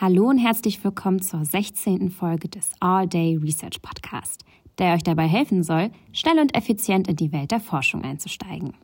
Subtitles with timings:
[0.00, 2.10] Hallo und herzlich willkommen zur 16.
[2.12, 4.44] Folge des All Day Research Podcast,
[4.78, 8.74] der euch dabei helfen soll, schnell und effizient in die Welt der Forschung einzusteigen.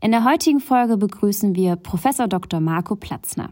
[0.00, 2.58] In der heutigen Folge begrüßen wir Professor Dr.
[2.58, 3.50] Marco Platzner.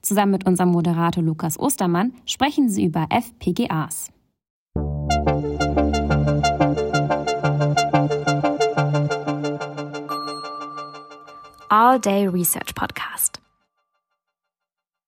[0.00, 4.10] Zusammen mit unserem Moderator Lukas Ostermann sprechen sie über FPGAs.
[11.68, 13.41] All Day Research Podcast.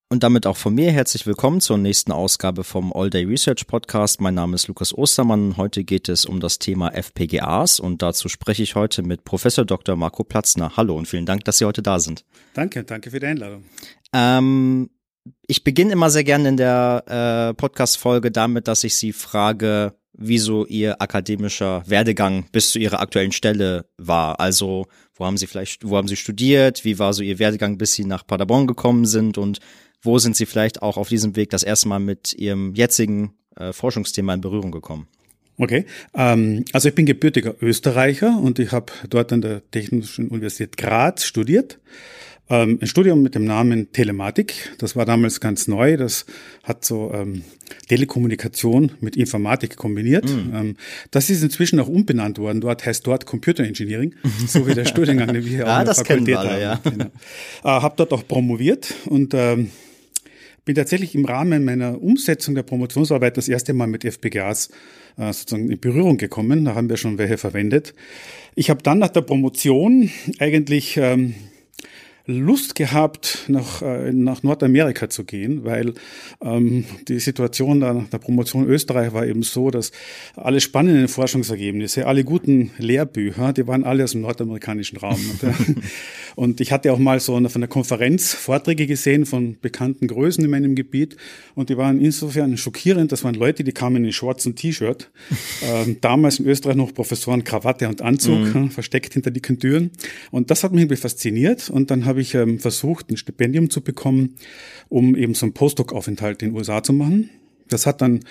[0.07, 4.21] Und damit auch von mir herzlich willkommen zur nächsten Ausgabe vom All Day Research Podcast.
[4.21, 5.57] Mein Name ist Lukas Ostermann.
[5.57, 9.95] Heute geht es um das Thema FPGAs und dazu spreche ich heute mit Professor Dr.
[9.95, 10.73] Marco Platzner.
[10.77, 12.23] Hallo und vielen Dank, dass Sie heute da sind.
[12.53, 13.63] Danke, danke für die Einladung.
[14.13, 14.91] Ähm,
[15.47, 20.67] ich beginne immer sehr gerne in der äh, Podcast-Folge damit, dass ich Sie frage, wieso
[20.67, 24.39] Ihr akademischer Werdegang bis zu Ihrer aktuellen Stelle war.
[24.39, 24.85] Also,
[25.15, 26.85] wo haben Sie vielleicht, wo haben Sie studiert?
[26.85, 29.39] Wie war so Ihr Werdegang, bis Sie nach Paderborn gekommen sind?
[29.39, 29.59] Und
[30.05, 33.73] wo sind Sie vielleicht auch auf diesem Weg das erste Mal mit Ihrem jetzigen äh,
[33.73, 35.07] Forschungsthema in Berührung gekommen?
[35.57, 40.75] Okay, ähm, also ich bin gebürtiger Österreicher und ich habe dort an der Technischen Universität
[40.75, 41.79] Graz studiert.
[42.47, 46.27] Ähm, ein Studium mit dem Namen Telematik, das war damals ganz neu, das
[46.61, 47.43] hat so ähm,
[47.87, 50.25] Telekommunikation mit Informatik kombiniert.
[50.25, 50.53] Mm.
[50.53, 50.75] Ähm,
[51.09, 54.13] das ist inzwischen auch umbenannt worden, dort heißt dort Computer Engineering,
[54.47, 56.61] so wie der Studiengang, den wir hier ja, auch in der Fakultät alle, haben.
[56.61, 56.81] Ja.
[56.83, 57.05] Genau.
[57.05, 57.09] Äh,
[57.63, 59.71] habe dort auch promoviert und ähm,
[60.65, 64.69] bin tatsächlich im Rahmen meiner Umsetzung der Promotionsarbeit das erste Mal mit FPGAs
[65.17, 66.65] äh, sozusagen in Berührung gekommen.
[66.65, 67.93] Da haben wir schon welche verwendet.
[68.55, 71.35] Ich habe dann nach der Promotion eigentlich ähm,
[72.27, 75.93] Lust gehabt, nach, äh, nach Nordamerika zu gehen, weil
[76.41, 79.91] ähm, die Situation nach der Promotion Österreich war eben so, dass
[80.35, 85.19] alle spannenden Forschungsergebnisse, alle guten Lehrbücher, die waren alle aus dem nordamerikanischen Raum.
[85.19, 85.53] und,
[86.35, 90.49] und ich hatte auch mal so von der Konferenz Vorträge gesehen von bekannten Größen in
[90.49, 91.17] meinem Gebiet
[91.53, 95.11] und die waren insofern schockierend, das waren Leute, die kamen in schwarzen T-Shirt,
[95.63, 98.71] ähm, damals in Österreich noch Professoren Krawatte und Anzug, mhm.
[98.71, 99.91] versteckt hinter dicken Türen
[100.31, 103.69] und das hat mich irgendwie fasziniert und dann habe habe ich ähm, versucht, ein Stipendium
[103.69, 104.35] zu bekommen,
[104.87, 107.29] um eben so einen Postdoc-Aufenthalt in den USA zu machen.
[107.67, 108.21] Das hat dann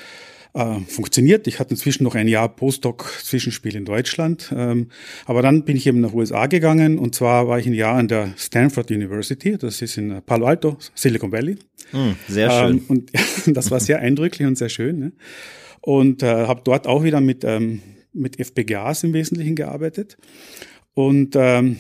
[0.55, 1.47] äh, funktioniert.
[1.47, 4.50] Ich hatte inzwischen noch ein Jahr Postdoc-Zwischenspiel in Deutschland.
[4.56, 4.89] Ähm,
[5.27, 8.09] aber dann bin ich eben nach USA gegangen und zwar war ich ein Jahr an
[8.09, 9.59] der Stanford University.
[9.59, 11.56] Das ist in Palo Alto, Silicon Valley.
[11.93, 12.78] Mm, sehr schön.
[12.78, 13.11] Ähm, und
[13.47, 14.99] das war sehr eindrücklich und sehr schön.
[14.99, 15.12] Ne?
[15.83, 17.83] Und äh, habe dort auch wieder mit, ähm,
[18.15, 20.16] mit FPGAs im Wesentlichen gearbeitet.
[20.95, 21.77] Und ähm,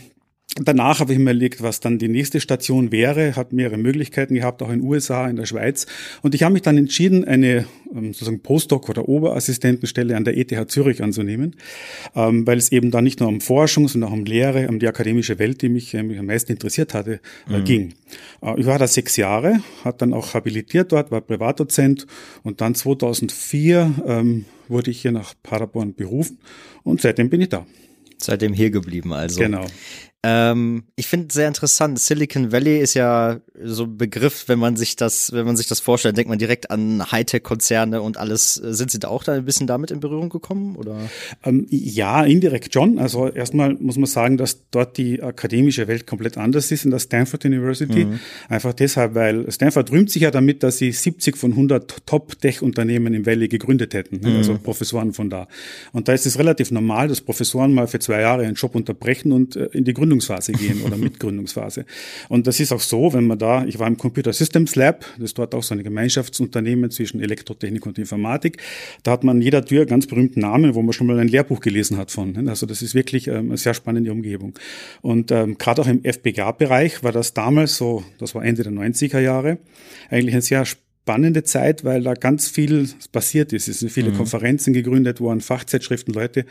[0.56, 4.62] Danach habe ich mir überlegt, was dann die nächste Station wäre, habe mehrere Möglichkeiten gehabt,
[4.62, 5.86] auch in den USA, in der Schweiz.
[6.22, 10.70] Und ich habe mich dann entschieden, eine ähm, sozusagen Postdoc- oder Oberassistentenstelle an der ETH
[10.70, 11.56] Zürich anzunehmen,
[12.14, 14.86] ähm, weil es eben da nicht nur um Forschung, sondern auch um Lehre, um die
[14.86, 17.64] akademische Welt, die mich, mich am meisten interessiert hatte, äh, mhm.
[17.64, 17.94] ging.
[18.40, 22.06] Äh, ich war da sechs Jahre, hat dann auch habilitiert dort, war Privatdozent
[22.44, 26.38] und dann 2004 ähm, wurde ich hier nach Paderborn berufen
[26.84, 27.66] und seitdem bin ich da.
[28.18, 29.40] Seitdem hier geblieben also.
[29.40, 29.66] Genau.
[30.26, 31.98] Ähm, ich finde sehr interessant.
[31.98, 35.80] Silicon Valley ist ja so ein Begriff, wenn man sich das, wenn man sich das
[35.80, 38.54] vorstellt, denkt man direkt an Hightech-Konzerne und alles.
[38.54, 40.76] Sind Sie da auch da ein bisschen damit in Berührung gekommen?
[40.76, 40.98] Oder?
[41.44, 42.98] Ähm, ja, indirekt schon.
[42.98, 47.00] Also erstmal muss man sagen, dass dort die akademische Welt komplett anders ist in der
[47.00, 48.06] Stanford University.
[48.06, 48.20] Mhm.
[48.48, 53.26] Einfach deshalb, weil Stanford rühmt sich ja damit, dass sie 70 von 100 Top-Tech-Unternehmen im
[53.26, 54.20] Valley gegründet hätten.
[54.20, 54.30] Ne?
[54.30, 54.36] Mhm.
[54.38, 55.48] Also Professoren von da.
[55.92, 59.30] Und da ist es relativ normal, dass Professoren mal für zwei Jahre einen Job unterbrechen
[59.30, 61.84] und äh, in die Gründung Gründungsphase gehen oder Mitgründungsphase.
[62.28, 65.30] Und das ist auch so, wenn man da, ich war im Computer Systems Lab, das
[65.30, 68.58] ist dort auch so ein Gemeinschaftsunternehmen zwischen Elektrotechnik und Informatik,
[69.02, 71.60] da hat man an jeder Tür ganz berühmten Namen, wo man schon mal ein Lehrbuch
[71.60, 72.32] gelesen hat von.
[72.32, 72.50] Ne?
[72.50, 74.54] Also das ist wirklich ähm, eine sehr spannende Umgebung.
[75.02, 79.18] Und ähm, gerade auch im FPGA-Bereich war das damals so, das war Ende der 90er
[79.18, 79.58] Jahre,
[80.10, 80.64] eigentlich ein sehr
[81.04, 83.68] spannende Zeit, weil da ganz viel passiert ist.
[83.68, 84.16] Es sind viele mhm.
[84.16, 86.46] Konferenzen gegründet worden, Fachzeitschriften, Leute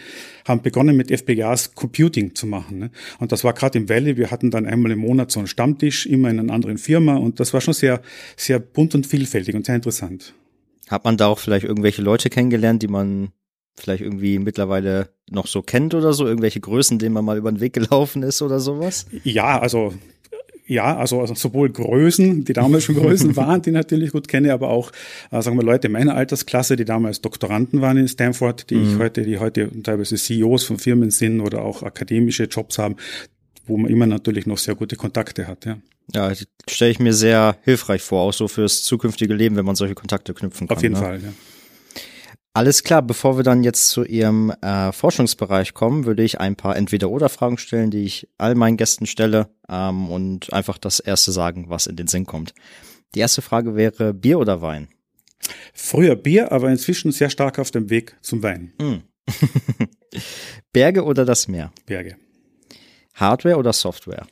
[0.47, 2.77] haben begonnen mit FPGAs Computing zu machen.
[2.77, 2.91] Ne?
[3.17, 4.15] Und das war gerade im Valley.
[4.15, 7.39] Wir hatten dann einmal im Monat so einen Stammtisch, immer in einer anderen Firma und
[7.39, 8.03] das war schon sehr,
[8.37, 10.35] sehr bunt und vielfältig und sehr interessant.
[10.87, 13.29] Hat man da auch vielleicht irgendwelche Leute kennengelernt, die man
[13.75, 17.59] vielleicht irgendwie mittlerweile noch so kennt oder so, irgendwelche Größen, denen man mal über den
[17.59, 19.07] Weg gelaufen ist oder sowas?
[19.23, 19.95] Ja, also
[20.73, 24.53] ja, also, also sowohl Größen, die damals schon Größen waren, die ich natürlich gut kenne,
[24.53, 24.91] aber auch,
[25.31, 28.93] äh, sagen wir, Leute meiner Altersklasse, die damals Doktoranden waren in Stanford, die mhm.
[28.93, 32.95] ich heute, die heute teilweise CEOs von Firmen sind oder auch akademische Jobs haben,
[33.65, 35.77] wo man immer natürlich noch sehr gute Kontakte hat, ja.
[36.13, 36.33] Ja,
[36.69, 40.33] stelle ich mir sehr hilfreich vor, auch so fürs zukünftige Leben, wenn man solche Kontakte
[40.33, 40.75] knüpfen kann.
[40.75, 40.99] Auf jeden ne?
[40.99, 41.29] Fall, ja.
[42.55, 46.75] Alles klar, bevor wir dann jetzt zu Ihrem äh, Forschungsbereich kommen, würde ich ein paar
[46.75, 51.87] Entweder-Oder-Fragen stellen, die ich all meinen Gästen stelle ähm, und einfach das erste sagen, was
[51.87, 52.53] in den Sinn kommt.
[53.15, 54.87] Die erste Frage wäre Bier oder Wein?
[55.73, 58.71] Früher Bier, aber inzwischen sehr stark auf dem Weg zum Wein.
[58.77, 58.97] Mm.
[60.71, 61.71] Berge oder das Meer?
[61.87, 62.17] Berge.
[63.15, 64.27] Hardware oder Software?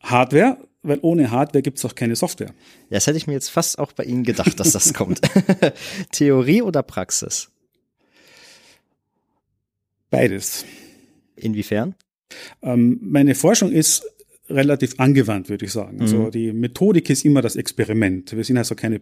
[0.00, 2.52] Hardware, weil ohne Hardware gibt es auch keine Software.
[2.90, 5.20] Das hätte ich mir jetzt fast auch bei Ihnen gedacht, dass das kommt.
[6.12, 7.50] Theorie oder Praxis?
[10.10, 10.64] Beides.
[11.36, 11.94] Inwiefern?
[12.62, 14.04] Ähm, meine Forschung ist
[14.50, 16.00] relativ angewandt, würde ich sagen.
[16.00, 16.30] Also mhm.
[16.30, 18.36] die Methodik ist immer das Experiment.
[18.36, 18.98] Wir sind also keine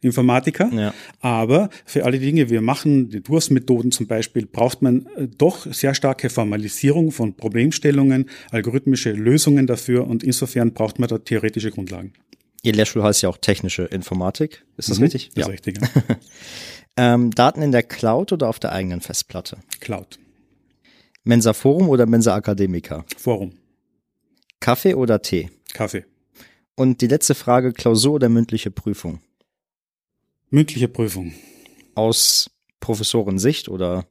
[0.00, 0.94] Beweisinformatiker, ja.
[1.20, 5.94] aber für alle Dinge, wir machen, die Durstmethoden zum Beispiel, braucht man äh, doch sehr
[5.94, 12.12] starke Formalisierung von Problemstellungen, algorithmische Lösungen dafür und insofern braucht man da theoretische Grundlagen.
[12.62, 15.30] Ihr Lehrstuhl heißt ja auch technische Informatik, ist das mhm, richtig?
[15.34, 15.52] Das ja.
[15.52, 15.78] ist richtig.
[15.80, 16.16] Ja.
[17.14, 19.58] ähm, Daten in der Cloud oder auf der eigenen Festplatte?
[19.80, 20.18] Cloud.
[21.24, 23.04] Mensa Forum oder Mensa Akademiker?
[23.16, 23.52] Forum.
[24.60, 25.50] Kaffee oder Tee?
[25.72, 26.04] Kaffee.
[26.76, 29.20] Und die letzte Frage, Klausur oder mündliche Prüfung?
[30.50, 31.32] Mündliche Prüfung.
[31.94, 32.50] Aus
[32.80, 34.06] Professorensicht oder?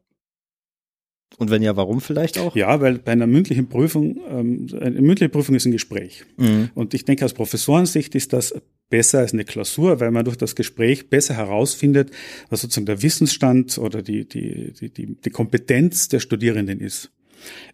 [1.38, 2.56] Und wenn ja, warum vielleicht auch?
[2.56, 6.26] Ja, weil bei einer mündlichen Prüfung, ähm, eine mündliche Prüfung ist ein Gespräch.
[6.38, 6.70] Mhm.
[6.76, 8.54] Und ich denke, aus Professorensicht ist das
[8.90, 12.12] besser als eine Klausur, weil man durch das Gespräch besser herausfindet,
[12.50, 17.12] was sozusagen der Wissensstand oder die, die, die, die, die Kompetenz der Studierenden ist.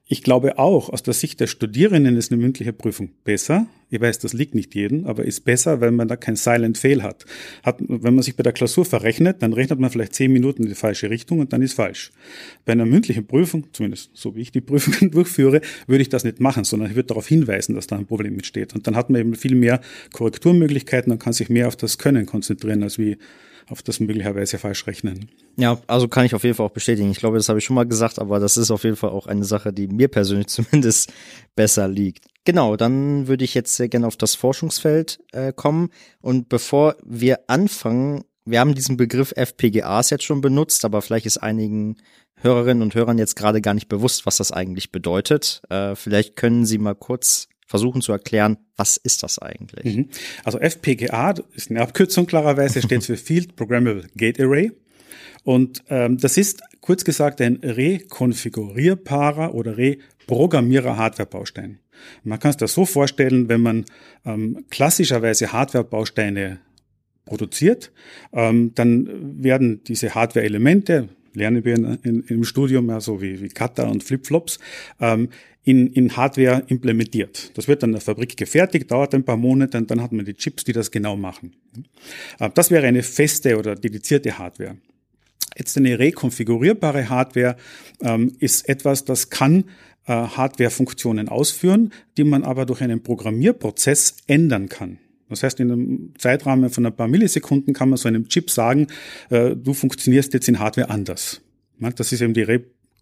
[0.08, 3.68] Ich glaube auch, aus der Sicht der Studierenden ist eine mündliche Prüfung besser.
[3.90, 7.02] Ich weiß, das liegt nicht jedem, aber ist besser, weil man da kein Silent Fail
[7.02, 7.26] hat.
[7.64, 7.78] hat.
[7.80, 10.76] Wenn man sich bei der Klausur verrechnet, dann rechnet man vielleicht zehn Minuten in die
[10.76, 12.12] falsche Richtung und dann ist falsch.
[12.66, 16.42] Bei einer mündlichen Prüfung, zumindest so wie ich die Prüfungen durchführe, würde ich das nicht
[16.42, 18.76] machen, sondern ich würde darauf hinweisen, dass da ein Problem mitsteht.
[18.76, 19.80] Und dann hat man eben viel mehr
[20.12, 23.18] Korrekturmöglichkeiten und kann sich mehr auf das Können konzentrieren, als wie
[23.72, 25.30] auf das möglicherweise falsch rechnen.
[25.58, 27.10] Ja, also kann ich auf jeden Fall auch bestätigen.
[27.12, 29.28] Ich glaube, das habe ich schon mal gesagt, aber das ist auf jeden Fall auch
[29.28, 31.12] eine Sache, die mir persönlich zumindest
[31.56, 32.26] besser liegt.
[32.44, 35.90] Genau, dann würde ich jetzt sehr gerne auf das Forschungsfeld äh, kommen.
[36.22, 41.38] Und bevor wir anfangen, wir haben diesen Begriff FPGAs jetzt schon benutzt, aber vielleicht ist
[41.38, 41.98] einigen
[42.36, 45.62] Hörerinnen und Hörern jetzt gerade gar nicht bewusst, was das eigentlich bedeutet.
[45.70, 49.96] Äh, vielleicht können Sie mal kurz versuchen zu erklären, was ist das eigentlich?
[49.96, 50.10] Mhm.
[50.44, 54.72] Also FPGA ist eine Abkürzung klarerweise, steht für Field Programmable Gate Array.
[55.44, 61.80] Und ähm, das ist kurz gesagt ein rekonfigurierbarer oder reprogrammierer Hardware-Baustein.
[62.24, 63.86] Man kann es das so vorstellen, wenn man
[64.26, 66.60] ähm, klassischerweise Hardware-Bausteine
[67.26, 67.92] produziert,
[68.34, 73.48] ähm, dann werden diese Hardware-Elemente, lernen wir in, in, im Studium ja so wie, wie
[73.48, 74.60] Kata und Flipflops,
[75.00, 75.30] ähm,
[75.64, 77.52] in, in Hardware implementiert.
[77.56, 80.26] Das wird dann in der Fabrik gefertigt, dauert ein paar Monate und dann hat man
[80.26, 81.54] die Chips, die das genau machen.
[82.40, 84.78] Äh, das wäre eine feste oder dedizierte Hardware.
[85.58, 87.58] Jetzt eine rekonfigurierbare Hardware
[88.02, 89.66] ähm, ist etwas, das kann
[90.08, 94.98] äh, Hardware-Funktionen ausführen, die man aber durch einen Programmierprozess ändern kann.
[95.30, 98.88] Das heißt, in einem Zeitrahmen von ein paar Millisekunden kann man so einem Chip sagen,
[99.30, 101.42] äh, du funktionierst jetzt in Hardware anders.
[101.80, 102.44] Das ist eben die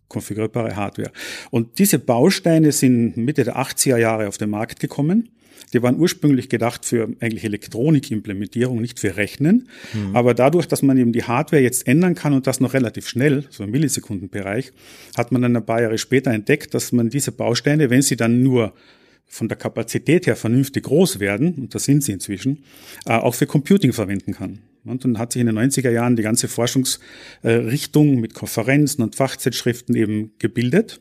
[0.09, 1.11] konfigurierbare Hardware.
[1.51, 5.29] Und diese Bausteine sind Mitte der 80er Jahre auf den Markt gekommen.
[5.73, 9.69] Die waren ursprünglich gedacht für eigentlich Elektronikimplementierung, nicht für Rechnen.
[9.93, 10.15] Mhm.
[10.15, 13.45] Aber dadurch, dass man eben die Hardware jetzt ändern kann und das noch relativ schnell,
[13.49, 14.71] so im Millisekundenbereich,
[15.15, 18.41] hat man dann ein paar Jahre später entdeckt, dass man diese Bausteine, wenn sie dann
[18.41, 18.73] nur
[19.27, 22.63] von der Kapazität her vernünftig groß werden, und das sind sie inzwischen,
[23.05, 24.59] äh, auch für Computing verwenden kann.
[24.89, 29.95] Und dann hat sich in den 90er Jahren die ganze Forschungsrichtung mit Konferenzen und Fachzeitschriften
[29.95, 30.99] eben gebildet.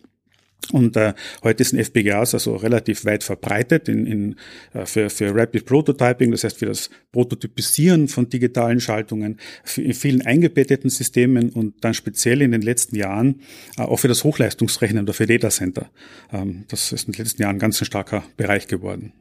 [0.73, 4.37] Und äh, heute sind FPGAs also relativ weit verbreitet in, in,
[4.75, 9.39] äh, für, für Rapid Prototyping, das heißt für das Prototypisieren von digitalen Schaltungen,
[9.77, 13.41] in vielen eingebetteten Systemen und dann speziell in den letzten Jahren
[13.79, 15.91] äh, auch für das Hochleistungsrechnen oder für Datacenter.
[16.33, 19.13] Ähm, das ist in den letzten Jahren ganz ein starker Bereich geworden.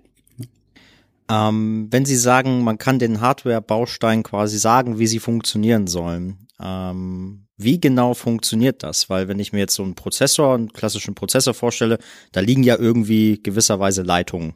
[1.30, 7.48] Ähm, wenn Sie sagen, man kann den Hardware-Baustein quasi sagen, wie sie funktionieren sollen, ähm,
[7.58, 9.10] wie genau funktioniert das?
[9.10, 11.98] Weil wenn ich mir jetzt so einen Prozessor, einen klassischen Prozessor vorstelle,
[12.32, 14.54] da liegen ja irgendwie gewisserweise Leitungen,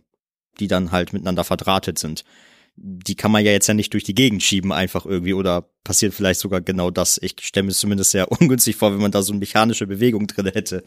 [0.59, 2.23] die dann halt miteinander verdrahtet sind
[2.75, 6.13] die kann man ja jetzt ja nicht durch die Gegend schieben einfach irgendwie oder passiert
[6.13, 7.19] vielleicht sogar genau das.
[7.21, 10.27] Ich stelle mir es zumindest sehr ungünstig vor, wenn man da so eine mechanische Bewegung
[10.27, 10.83] drin hätte.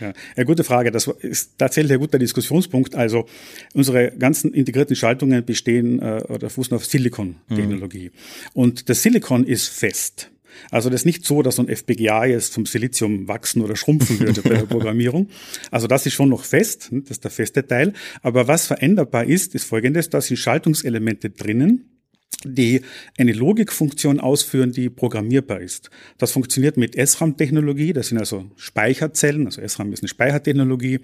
[0.00, 0.90] Ja, ja gute Frage.
[0.90, 2.94] Das ist tatsächlich ein guter Diskussionspunkt.
[2.94, 3.26] Also
[3.74, 8.10] unsere ganzen integrierten Schaltungen bestehen äh, oder fußen auf Silicon-Technologie.
[8.12, 8.50] Mhm.
[8.54, 10.30] Und das Silicon ist fest.
[10.70, 14.20] Also das ist nicht so, dass so ein FPGA jetzt vom Silizium wachsen oder schrumpfen
[14.20, 15.28] würde bei der Programmierung.
[15.70, 17.92] Also das ist schon noch fest, hm, das ist der feste Teil.
[18.22, 21.97] Aber was veränderbar ist, ist folgendes, da sind Schaltungselemente drinnen,
[22.44, 22.82] die
[23.16, 25.90] eine Logikfunktion ausführen, die programmierbar ist.
[26.18, 31.00] Das funktioniert mit SRAM-Technologie, das sind also Speicherzellen, also SRAM ist eine Speichertechnologie,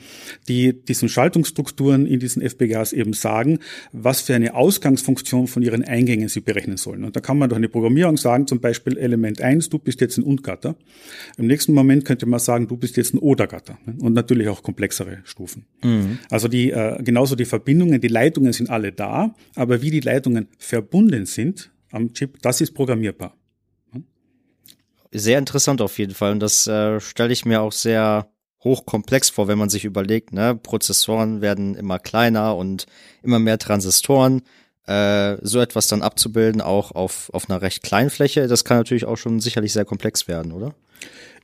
[0.46, 3.58] die diesen Schaltungsstrukturen in diesen FPGAs eben sagen,
[3.92, 7.04] was für eine Ausgangsfunktion von ihren Eingängen sie berechnen sollen.
[7.04, 10.18] Und da kann man durch eine Programmierung sagen, zum Beispiel Element 1, du bist jetzt
[10.18, 10.76] ein Und-Gatter.
[11.36, 13.78] Im nächsten Moment könnte man sagen, du bist jetzt ein Oder-Gatter.
[13.98, 15.64] Und natürlich auch komplexere Stufen.
[15.82, 16.18] Mhm.
[16.30, 20.46] Also die, äh, genauso die Verbindungen, die Leitungen sind alle da, aber wie die Leitungen
[20.58, 23.36] verbunden sind am Chip, das ist programmierbar.
[25.12, 26.32] Sehr interessant auf jeden Fall.
[26.32, 28.28] Und das äh, stelle ich mir auch sehr
[28.64, 32.86] hochkomplex vor, wenn man sich überlegt, ne, Prozessoren werden immer kleiner und
[33.22, 34.42] immer mehr Transistoren.
[34.86, 39.06] Äh, so etwas dann abzubilden, auch auf, auf einer recht kleinen Fläche, das kann natürlich
[39.06, 40.74] auch schon sicherlich sehr komplex werden, oder?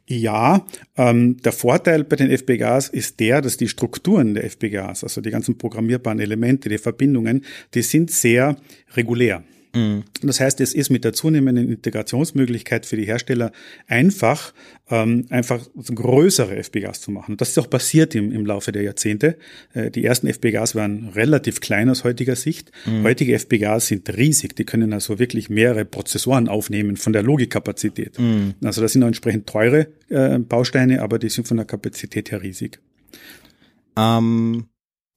[0.07, 5.21] Ja, ähm, der Vorteil bei den FPGAs ist der, dass die Strukturen der FPGAs, also
[5.21, 8.57] die ganzen programmierbaren Elemente, die Verbindungen, die sind sehr
[8.95, 9.45] regulär.
[9.75, 10.05] Mhm.
[10.23, 13.53] Das heißt, es ist mit der zunehmenden Integrationsmöglichkeit für die Hersteller
[13.87, 14.53] einfach,
[14.89, 17.37] ähm, einfach größere FPGAs zu machen.
[17.37, 19.37] das ist auch passiert im, im Laufe der Jahrzehnte.
[19.73, 22.73] Äh, die ersten FPGAs waren relativ klein aus heutiger Sicht.
[22.87, 23.05] Mhm.
[23.05, 24.57] Heutige FPGAs sind riesig.
[24.57, 28.19] Die können also wirklich mehrere Prozessoren aufnehmen von der Logikkapazität.
[28.19, 28.55] Mhm.
[28.65, 32.43] Also das sind auch entsprechend teure äh, Bausteine, aber die sind von der Kapazität her
[32.43, 32.81] riesig.
[33.97, 34.67] Ähm,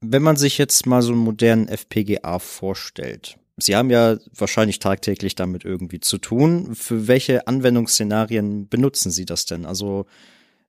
[0.02, 5.36] wenn man sich jetzt mal so einen modernen FPGA vorstellt, Sie haben ja wahrscheinlich tagtäglich
[5.36, 6.76] damit irgendwie zu tun.
[6.76, 9.66] Für welche Anwendungsszenarien benutzen Sie das denn?
[9.66, 10.06] Also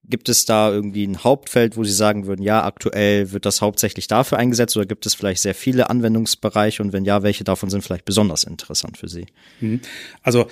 [0.06, 4.06] gibt es da irgendwie ein Hauptfeld, wo Sie sagen würden, ja, aktuell wird das hauptsächlich
[4.06, 7.82] dafür eingesetzt oder gibt es vielleicht sehr viele Anwendungsbereiche und wenn ja, welche davon sind
[7.82, 9.26] vielleicht besonders interessant für Sie?
[9.60, 9.80] Mhm.
[10.22, 10.46] Also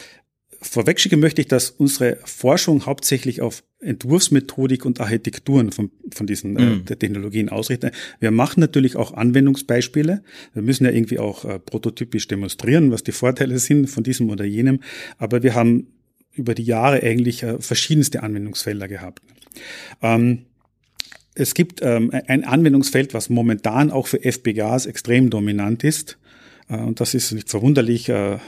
[0.62, 6.62] Vorwegschicken möchte ich, dass unsere Forschung hauptsächlich auf Entwurfsmethodik und Architekturen von, von diesen äh,
[6.62, 6.84] mhm.
[6.88, 7.94] äh, Technologien ausrichtet.
[8.20, 10.22] Wir machen natürlich auch Anwendungsbeispiele.
[10.54, 14.44] Wir müssen ja irgendwie auch äh, prototypisch demonstrieren, was die Vorteile sind von diesem oder
[14.44, 14.80] jenem.
[15.18, 15.88] Aber wir haben
[16.32, 19.22] über die Jahre eigentlich äh, verschiedenste Anwendungsfelder gehabt.
[20.00, 20.46] Ähm,
[21.34, 26.18] es gibt ähm, ein Anwendungsfeld, was momentan auch für FPGAs extrem dominant ist.
[26.68, 28.38] Äh, und das ist nicht verwunderlich äh,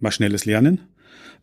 [0.00, 0.80] maschinelles Lernen.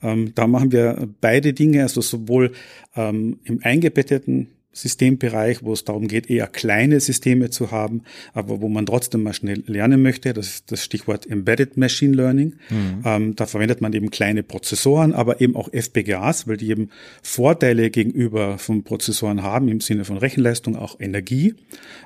[0.02, 2.52] Ähm, da machen wir beide Dinge, also sowohl
[2.96, 8.04] ähm, im eingebetteten Systembereich, wo es darum geht, eher kleine Systeme zu haben,
[8.34, 10.34] aber wo man trotzdem mal schnell lernen möchte.
[10.34, 12.56] Das ist das Stichwort Embedded Machine Learning.
[12.70, 13.02] Mhm.
[13.04, 16.90] Ähm, da verwendet man eben kleine Prozessoren, aber eben auch FPGAs, weil die eben
[17.24, 21.56] Vorteile gegenüber von Prozessoren haben im Sinne von Rechenleistung, auch Energie,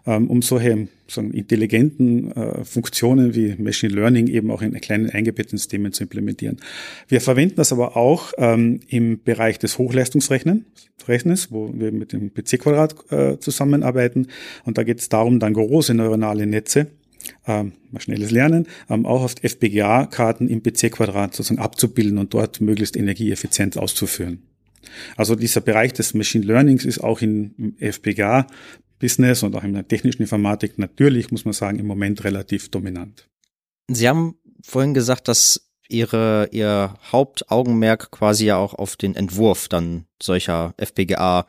[0.05, 5.57] ähm, um solche so intelligenten äh, Funktionen wie Machine Learning eben auch in kleinen eingebetteten
[5.57, 6.57] Systemen zu implementieren.
[7.07, 13.11] Wir verwenden das aber auch ähm, im Bereich des Hochleistungsrechnens, wo wir mit dem PC-Quadrat
[13.11, 14.27] äh, zusammenarbeiten.
[14.65, 16.87] Und da geht es darum, dann große neuronale Netze
[17.47, 23.77] ähm, schnelles Lernen, ähm, auch auf FPGA-Karten im PC-Quadrat sozusagen abzubilden und dort möglichst energieeffizient
[23.77, 24.43] auszuführen.
[25.15, 28.47] Also dieser Bereich des Machine Learnings ist auch in FPGA
[29.03, 33.27] Business und auch in der technischen Informatik natürlich, muss man sagen, im Moment relativ dominant.
[33.89, 40.05] Sie haben vorhin gesagt, dass Ihre, Ihr Hauptaugenmerk quasi ja auch auf den Entwurf dann
[40.21, 41.45] solcher FPGA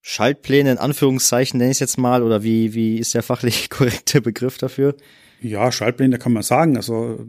[0.00, 4.20] Schaltpläne in Anführungszeichen nenne ich es jetzt mal oder wie, wie ist der fachlich korrekte
[4.20, 4.94] Begriff dafür?
[5.40, 6.76] Ja, Schaltpläne kann man sagen.
[6.76, 7.26] Also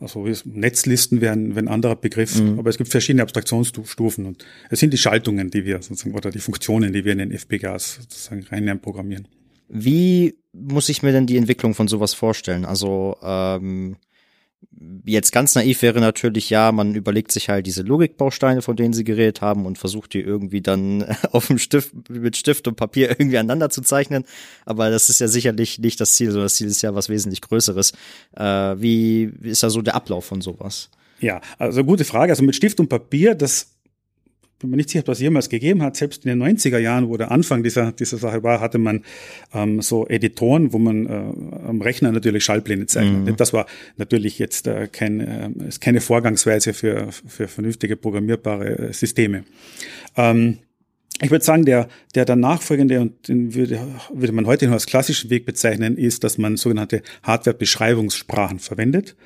[0.00, 2.58] also Netzlisten wären, ein anderer Begriff, mhm.
[2.58, 6.38] aber es gibt verschiedene Abstraktionsstufen und es sind die Schaltungen, die wir sozusagen oder die
[6.38, 9.28] Funktionen, die wir in den FPGAs sozusagen rein programmieren.
[9.68, 12.64] Wie muss ich mir denn die Entwicklung von sowas vorstellen?
[12.64, 13.96] Also ähm,
[15.04, 19.04] Jetzt ganz naiv wäre natürlich, ja, man überlegt sich halt diese Logikbausteine, von denen sie
[19.04, 23.38] geredet haben und versucht die irgendwie dann auf dem Stift, mit Stift und Papier irgendwie
[23.38, 24.24] aneinander zu zeichnen.
[24.66, 27.40] Aber das ist ja sicherlich nicht das Ziel, sondern das Ziel ist ja was wesentlich
[27.40, 27.92] Größeres.
[28.36, 30.90] Äh, wie ist da so der Ablauf von sowas?
[31.20, 32.32] Ja, also gute Frage.
[32.32, 33.77] Also mit Stift und Papier, das
[34.58, 35.96] bin mir nicht sicher, ob das jemals gegeben hat.
[35.96, 39.04] Selbst in den 90er Jahren, wo der Anfang dieser, dieser Sache war, hatte man
[39.54, 43.26] ähm, so Editoren, wo man äh, am Rechner natürlich Schallpläne zeichnet.
[43.26, 43.36] Mhm.
[43.36, 48.92] Das war natürlich jetzt äh, kein, äh, ist keine Vorgangsweise für, für vernünftige programmierbare äh,
[48.92, 49.44] Systeme.
[50.16, 50.58] Ähm,
[51.20, 53.80] ich würde sagen, der, der dann nachfolgende, und den würde,
[54.12, 59.16] würde man heute nur als klassischen Weg bezeichnen, ist, dass man sogenannte Hardware-Beschreibungssprachen verwendet.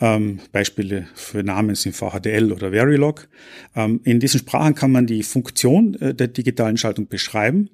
[0.00, 3.28] Ähm, Beispiele für Namen sind VHDL oder Verilog.
[3.74, 7.70] Ähm, in diesen Sprachen kann man die Funktion äh, der digitalen Schaltung beschreiben.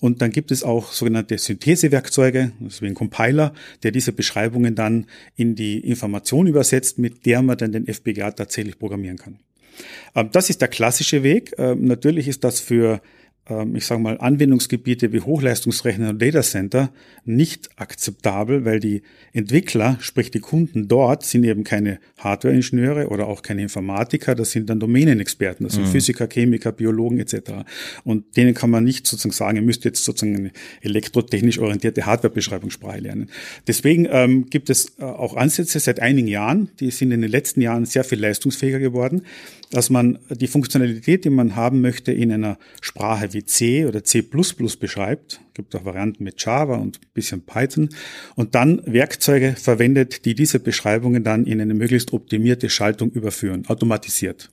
[0.00, 5.06] Und dann gibt es auch sogenannte Synthesewerkzeuge, ist wie ein Compiler, der diese Beschreibungen dann
[5.36, 9.38] in die Information übersetzt, mit der man dann den FPGA tatsächlich programmieren kann.
[10.14, 11.54] Ähm, das ist der klassische Weg.
[11.58, 13.00] Ähm, natürlich ist das für
[13.74, 16.90] ich sage mal, Anwendungsgebiete wie Hochleistungsrechner und Datacenter
[17.24, 19.02] nicht akzeptabel, weil die
[19.32, 24.68] Entwickler, sprich die Kunden dort, sind eben keine Hardware-Ingenieure oder auch keine Informatiker, das sind
[24.68, 25.92] dann Domänenexperten, das sind mhm.
[25.92, 27.64] Physiker, Chemiker, Biologen etc.
[28.04, 30.50] Und denen kann man nicht sozusagen sagen, ihr müsst jetzt sozusagen eine
[30.82, 33.30] elektrotechnisch orientierte Hardware-Beschreibungssprache lernen.
[33.66, 37.60] Deswegen ähm, gibt es äh, auch Ansätze seit einigen Jahren, die sind in den letzten
[37.60, 39.22] Jahren sehr viel leistungsfähiger geworden,
[39.70, 44.22] dass man die Funktionalität, die man haben möchte, in einer Sprache wie C oder C++
[44.22, 45.40] beschreibt.
[45.48, 47.88] Es gibt auch Varianten mit Java und ein bisschen Python.
[48.34, 54.50] Und dann Werkzeuge verwendet, die diese Beschreibungen dann in eine möglichst optimierte Schaltung überführen, automatisiert.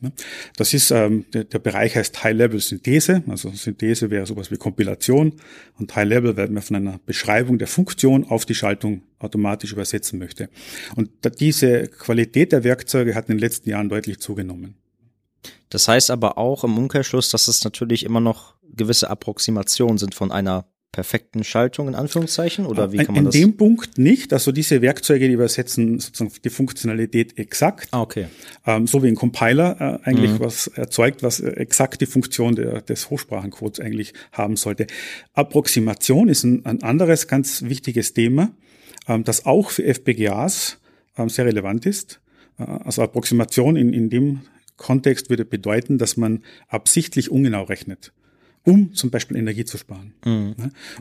[0.00, 0.12] Ne?
[0.56, 3.22] Das ist, ähm, der, der Bereich heißt High-Level-Synthese.
[3.28, 5.34] Also Synthese wäre sowas wie Kompilation
[5.78, 10.48] und High-Level, weil man von einer Beschreibung der Funktion auf die Schaltung automatisch übersetzen möchte.
[10.96, 14.74] Und diese Qualität der Werkzeuge hat in den letzten Jahren deutlich zugenommen.
[15.68, 20.32] Das heißt aber auch im Umkehrschluss, dass es natürlich immer noch gewisse Approximationen sind von
[20.32, 23.34] einer perfekten Schaltung in Anführungszeichen oder wie kann man in das?
[23.34, 24.32] In dem Punkt nicht.
[24.32, 27.88] Also diese Werkzeuge, die übersetzen sozusagen die Funktionalität exakt.
[27.92, 28.26] Ah, okay.
[28.66, 30.40] Ähm, so wie ein Compiler äh, eigentlich mhm.
[30.40, 34.88] was erzeugt, was exakt die Funktion der, des Hochsprachencodes eigentlich haben sollte.
[35.34, 38.50] Approximation ist ein, ein anderes ganz wichtiges Thema,
[39.06, 40.78] ähm, das auch für FPGAs
[41.16, 42.20] ähm, sehr relevant ist.
[42.58, 44.40] Äh, also Approximation in, in dem
[44.76, 48.12] Kontext würde bedeuten, dass man absichtlich ungenau rechnet
[48.64, 50.12] um zum Beispiel Energie zu sparen.
[50.24, 50.54] Mhm.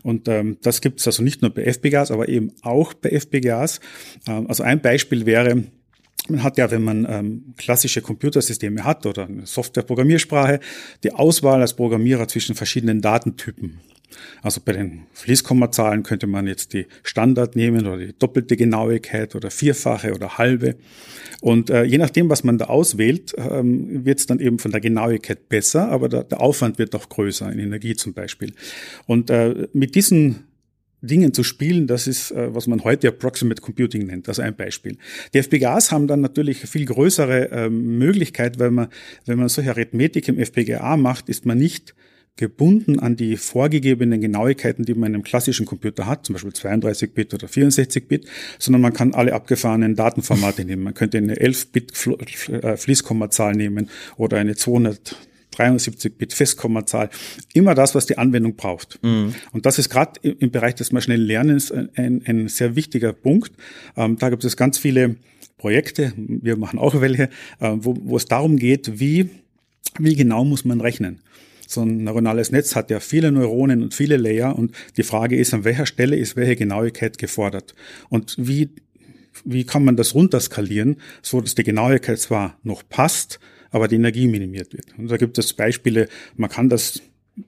[0.03, 3.79] Und ähm, das gibt es also nicht nur bei FPGAs, aber eben auch bei FPGAs.
[4.27, 5.63] Ähm, also ein Beispiel wäre,
[6.29, 10.59] man hat ja, wenn man ähm, klassische Computersysteme hat oder eine Software-Programmiersprache,
[11.03, 13.79] die Auswahl als Programmierer zwischen verschiedenen Datentypen.
[14.41, 19.51] Also bei den Fließkommazahlen könnte man jetzt die Standard nehmen oder die doppelte Genauigkeit oder
[19.51, 20.75] vierfache oder halbe.
[21.41, 24.81] Und äh, je nachdem, was man da auswählt, ähm, wird es dann eben von der
[24.81, 28.53] Genauigkeit besser, aber der, der Aufwand wird auch größer, in Energie zum Beispiel.
[29.05, 30.48] Und äh, mit diesen
[31.01, 34.97] Dingen zu spielen, das ist, äh, was man heute Approximate Computing nennt, also ein Beispiel.
[35.33, 38.89] Die FPGAs haben dann natürlich viel größere ähm, Möglichkeit, weil man,
[39.25, 41.95] wenn man solche Arithmetik im FPGA macht, ist man nicht
[42.39, 47.33] gebunden an die vorgegebenen Genauigkeiten, die man in einem klassischen Computer hat, zum Beispiel 32-Bit
[47.33, 48.27] oder 64-Bit,
[48.57, 50.83] sondern man kann alle abgefahrenen Datenformate nehmen.
[50.83, 51.91] Man könnte eine 11-Bit
[52.49, 52.77] äh,
[53.57, 54.55] nehmen oder eine
[55.55, 57.09] 273-Bit Festkommazahl.
[57.53, 58.99] Immer das, was die Anwendung braucht.
[59.03, 59.35] Mhm.
[59.51, 63.51] Und das ist gerade im Bereich des maschinellen Lernens ein, ein sehr wichtiger Punkt.
[63.97, 65.15] Ähm, da gibt es ganz viele
[65.57, 67.23] Projekte, wir machen auch welche,
[67.59, 69.29] äh, wo, wo es darum geht, wie,
[69.97, 71.21] wie genau muss man rechnen
[71.69, 75.53] so ein neuronales Netz hat ja viele Neuronen und viele Layer und die Frage ist,
[75.53, 77.75] an welcher Stelle ist welche Genauigkeit gefordert
[78.09, 78.69] und wie,
[79.45, 83.39] wie kann man das runterskalieren, so dass die Genauigkeit zwar noch passt,
[83.71, 84.87] aber die Energie minimiert wird.
[84.97, 87.01] Und da gibt es Beispiele, man kann das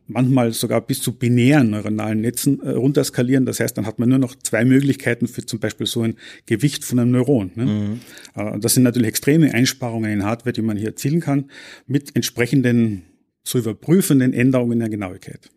[0.07, 3.45] manchmal sogar bis zu binären neuronalen Netzen äh, runterskalieren.
[3.45, 6.83] Das heißt, dann hat man nur noch zwei Möglichkeiten für zum Beispiel so ein Gewicht
[6.85, 7.51] von einem Neuron.
[7.55, 7.65] Ne?
[7.65, 7.99] Mhm.
[8.35, 11.49] Äh, das sind natürlich extreme Einsparungen in Hardware, die man hier erzielen kann,
[11.87, 13.03] mit entsprechenden
[13.43, 15.49] zu überprüfenden Änderungen in der Genauigkeit.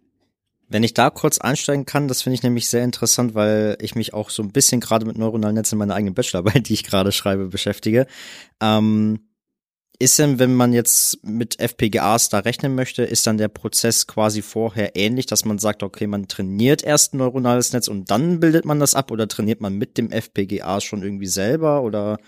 [0.68, 4.14] Wenn ich da kurz einsteigen kann, das finde ich nämlich sehr interessant, weil ich mich
[4.14, 7.12] auch so ein bisschen gerade mit neuronalen Netzen in meiner eigenen Bachelorarbeit, die ich gerade
[7.12, 8.06] schreibe, beschäftige.
[8.60, 9.20] Ähm,
[9.98, 14.42] ist denn, wenn man jetzt mit FPGAs da rechnen möchte, ist dann der Prozess quasi
[14.42, 18.64] vorher ähnlich, dass man sagt, okay, man trainiert erst ein neuronales Netz und dann bildet
[18.64, 22.18] man das ab oder trainiert man mit dem FPGA schon irgendwie selber oder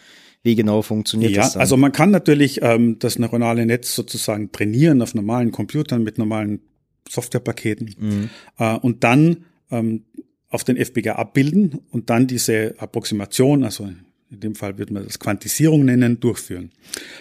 [0.43, 1.61] wie genau funktioniert ja, das dann?
[1.61, 6.61] Also man kann natürlich ähm, das neuronale Netz sozusagen trainieren auf normalen Computern mit normalen
[7.09, 8.31] Softwarepaketen mhm.
[8.59, 10.05] äh, und dann ähm,
[10.49, 13.89] auf den FPGA abbilden und dann diese Approximation, also
[14.31, 16.71] in dem Fall würde man das Quantisierung nennen, durchführen.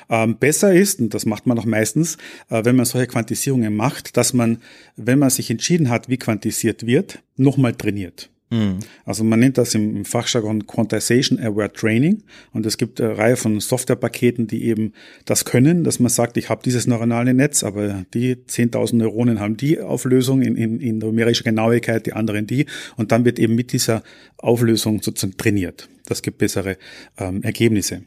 [0.09, 2.17] Ähm, besser ist, und das macht man auch meistens,
[2.49, 4.59] äh, wenn man solche Quantisierungen macht, dass man,
[4.95, 8.29] wenn man sich entschieden hat, wie quantisiert wird, nochmal trainiert.
[8.49, 8.79] Mhm.
[9.05, 13.59] Also man nennt das im Fachjargon Quantization Aware Training und es gibt eine Reihe von
[13.59, 14.93] Softwarepaketen, die eben
[15.25, 19.57] das können, dass man sagt, ich habe dieses neuronale Netz, aber die 10.000 Neuronen haben
[19.57, 23.73] die Auflösung in, in, in numerischer Genauigkeit, die anderen die und dann wird eben mit
[23.73, 24.03] dieser
[24.37, 25.89] Auflösung sozusagen trainiert.
[26.05, 26.77] Das gibt bessere
[27.17, 28.03] ähm, Ergebnisse.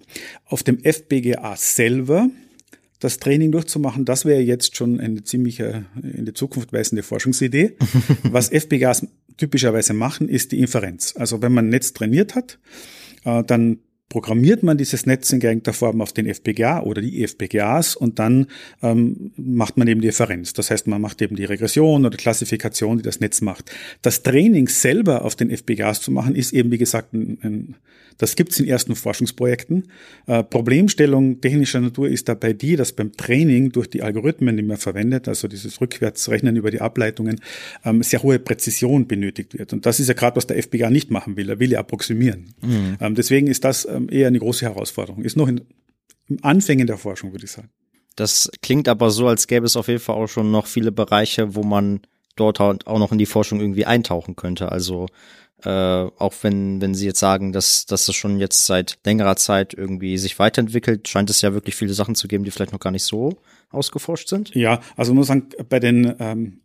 [0.47, 2.31] Auf dem FPGA selber
[3.01, 7.77] das Training durchzumachen, das wäre jetzt schon eine ziemliche in die Zukunft weisende Forschungsidee.
[8.25, 9.07] Was FPGAs
[9.39, 11.15] typischerweise machen, ist die Inferenz.
[11.17, 12.59] Also wenn man ein Netz trainiert hat,
[13.25, 17.95] äh, dann programmiert man dieses Netz in geeigneter Form auf den FPGA oder die FPGAs
[17.95, 18.47] und dann
[18.83, 20.55] ähm, macht man eben die Inferenz.
[20.55, 23.71] Das heißt, man macht eben die Regression oder Klassifikation, die das Netz macht.
[24.01, 27.75] Das Training selber auf den FPGAs zu machen, ist eben, wie gesagt, ein, ein
[28.19, 29.91] Das gibt es in ersten Forschungsprojekten.
[30.27, 34.77] Äh, Problemstellung technischer Natur ist dabei die, dass beim Training durch die Algorithmen, die man
[34.77, 37.41] verwendet, also dieses Rückwärtsrechnen über die Ableitungen,
[37.85, 39.73] ähm, sehr hohe Präzision benötigt wird.
[39.73, 41.49] Und das ist ja gerade, was der FPGA nicht machen will.
[41.49, 42.55] Er will ja approximieren.
[42.61, 42.97] Mhm.
[43.01, 45.23] Ähm, deswegen ist das ähm, eher eine große Herausforderung.
[45.23, 45.63] Ist noch in,
[46.29, 47.71] im Anfängen der Forschung, würde ich sagen.
[48.17, 51.55] Das klingt aber so, als gäbe es auf jeden Fall auch schon noch viele Bereiche,
[51.55, 52.01] wo man
[52.35, 54.73] dort auch noch in die Forschung irgendwie eintauchen könnte.
[54.73, 55.07] Also
[55.65, 59.75] äh, auch wenn, wenn Sie jetzt sagen, dass, dass das schon jetzt seit längerer Zeit
[59.75, 62.93] irgendwie sich weiterentwickelt, scheint es ja wirklich viele Sachen zu geben, die vielleicht noch gar
[62.93, 63.39] nicht so
[63.71, 64.55] ausgeforscht sind.
[64.55, 66.61] Ja, also man muss sagen, bei den ähm,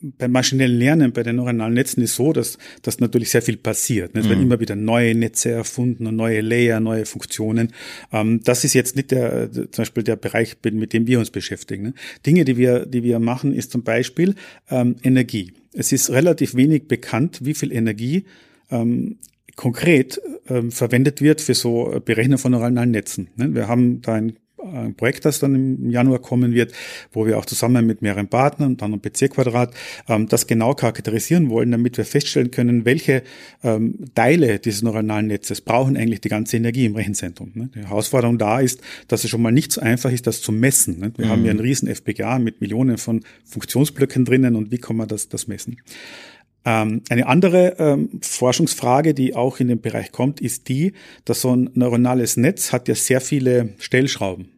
[0.00, 4.10] beim maschinellen Lernen, bei den neuronalen Netzen ist so, dass, dass natürlich sehr viel passiert.
[4.14, 4.46] Es werden mhm.
[4.46, 7.72] immer wieder neue Netze erfunden und neue Layer, neue Funktionen.
[8.12, 11.82] Ähm, das ist jetzt nicht der, zum Beispiel der Bereich, mit dem wir uns beschäftigen.
[11.82, 11.94] Ne?
[12.24, 14.34] Dinge, die wir, die wir machen, ist zum Beispiel
[14.70, 15.52] ähm, Energie.
[15.76, 18.24] Es ist relativ wenig bekannt, wie viel Energie
[18.70, 19.18] ähm,
[19.56, 23.28] konkret ähm, verwendet wird für so Berechnen von neuronalen Netzen.
[23.36, 23.54] Ne?
[23.54, 26.72] Wir haben da ein ein Projekt, das dann im Januar kommen wird,
[27.12, 29.74] wo wir auch zusammen mit mehreren Partnern, dann um PC Quadrat,
[30.08, 33.22] ähm, das genau charakterisieren wollen, damit wir feststellen können, welche
[33.62, 37.52] ähm, Teile dieses neuronalen Netzes brauchen eigentlich die ganze Energie im Rechenzentrum.
[37.54, 37.70] Ne?
[37.74, 40.98] Die Herausforderung da ist, dass es schon mal nicht so einfach ist, das zu messen.
[40.98, 41.12] Ne?
[41.16, 41.30] Wir mhm.
[41.30, 45.28] haben ja einen riesen FPGA mit Millionen von Funktionsblöcken drinnen und wie kann man das,
[45.28, 45.78] das messen?
[46.66, 50.92] Ähm, eine andere ähm, Forschungsfrage, die auch in den Bereich kommt, ist die,
[51.24, 54.48] dass so ein neuronales Netz hat ja sehr viele Stellschrauben.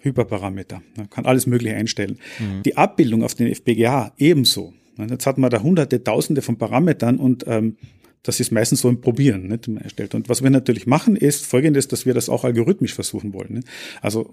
[0.00, 0.82] Hyperparameter.
[0.96, 2.18] Man kann alles Mögliche einstellen.
[2.38, 2.62] Mhm.
[2.64, 4.74] Die Abbildung auf den FPGA ebenso.
[4.98, 7.76] Jetzt hat man da hunderte, tausende von Parametern und ähm,
[8.22, 10.14] das ist meistens so ein Probieren, nicht, erstellt.
[10.14, 13.54] Und was wir natürlich machen, ist folgendes, dass wir das auch algorithmisch versuchen wollen.
[13.54, 13.68] Nicht?
[14.00, 14.30] Also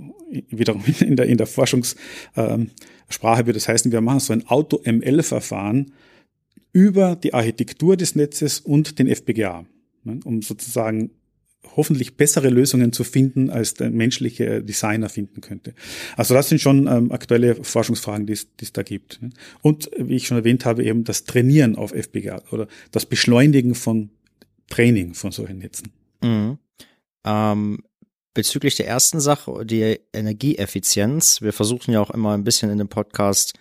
[0.50, 2.00] wiederum in der, in der Forschungssprache
[2.38, 2.70] ähm,
[3.20, 5.92] würde das heißen, wir machen so ein Auto-ML-Verfahren
[6.74, 9.66] über die Architektur des Netzes und den FPGA,
[10.04, 11.12] ne, um sozusagen
[11.76, 15.74] hoffentlich bessere Lösungen zu finden, als der menschliche Designer finden könnte.
[16.18, 19.22] Also das sind schon ähm, aktuelle Forschungsfragen, die es da gibt.
[19.22, 19.30] Ne.
[19.62, 24.10] Und wie ich schon erwähnt habe, eben das Trainieren auf FPGA oder das Beschleunigen von
[24.70, 25.92] Training von solchen Netzen.
[26.24, 26.58] Mhm.
[27.26, 27.84] Ähm,
[28.34, 32.88] bezüglich der ersten Sache, die Energieeffizienz, wir versuchen ja auch immer ein bisschen in dem
[32.88, 33.54] Podcast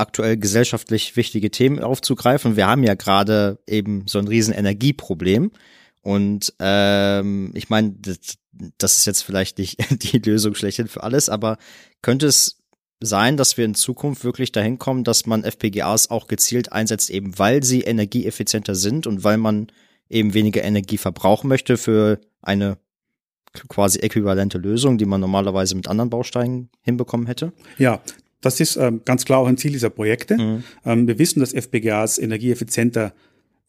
[0.00, 2.56] aktuell gesellschaftlich wichtige Themen aufzugreifen.
[2.56, 5.52] Wir haben ja gerade eben so ein riesen Energieproblem.
[6.02, 8.38] Und ähm, ich meine, das,
[8.78, 9.78] das ist jetzt vielleicht nicht
[10.12, 11.58] die Lösung schlechthin für alles, aber
[12.02, 12.58] könnte es
[13.02, 17.38] sein, dass wir in Zukunft wirklich dahin kommen, dass man FPGAs auch gezielt einsetzt, eben
[17.38, 19.68] weil sie energieeffizienter sind und weil man
[20.08, 22.76] eben weniger Energie verbrauchen möchte für eine
[23.68, 27.52] quasi äquivalente Lösung, die man normalerweise mit anderen Bausteinen hinbekommen hätte?
[27.78, 28.00] Ja,
[28.40, 30.36] das ist ähm, ganz klar auch ein Ziel dieser Projekte.
[30.36, 30.64] Mhm.
[30.84, 33.12] Ähm, wir wissen, dass FPGAs energieeffizienter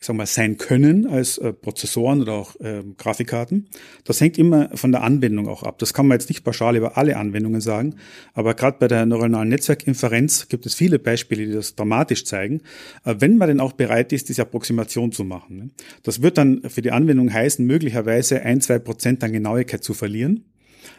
[0.02, 3.68] ich sag mal, sein können als äh, Prozessoren oder auch äh, Grafikkarten.
[4.04, 5.78] Das hängt immer von der Anwendung auch ab.
[5.78, 7.98] Das kann man jetzt nicht pauschal über alle Anwendungen sagen,
[8.34, 12.62] aber gerade bei der neuronalen Netzwerkinferenz gibt es viele Beispiele, die das dramatisch zeigen,
[13.06, 15.58] äh, wenn man denn auch bereit ist, diese Approximation zu machen.
[15.58, 15.70] Ne?
[16.02, 20.46] Das wird dann für die Anwendung heißen, möglicherweise ein, zwei Prozent an Genauigkeit zu verlieren,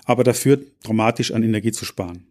[0.05, 2.25] aber dafür dramatisch an Energie zu sparen.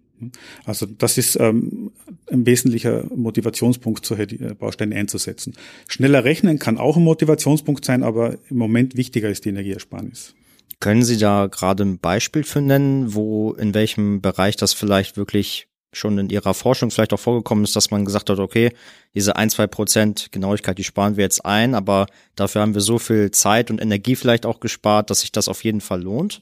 [0.66, 1.92] Also das ist ähm,
[2.32, 5.54] ein wesentlicher Motivationspunkt, solche äh, Bausteine einzusetzen.
[5.88, 10.36] Schneller rechnen kann auch ein Motivationspunkt sein, aber im Moment wichtiger ist die Energieersparnis.
[10.80, 15.68] Können Sie da gerade ein Beispiel für nennen, wo in welchem Bereich das vielleicht wirklich
[15.94, 18.72] schon in Ihrer Forschung vielleicht auch vorgekommen ist, dass man gesagt hat, okay,
[19.14, 22.98] diese ein, zwei Prozent Genauigkeit, die sparen wir jetzt ein, aber dafür haben wir so
[22.98, 26.42] viel Zeit und Energie vielleicht auch gespart, dass sich das auf jeden Fall lohnt?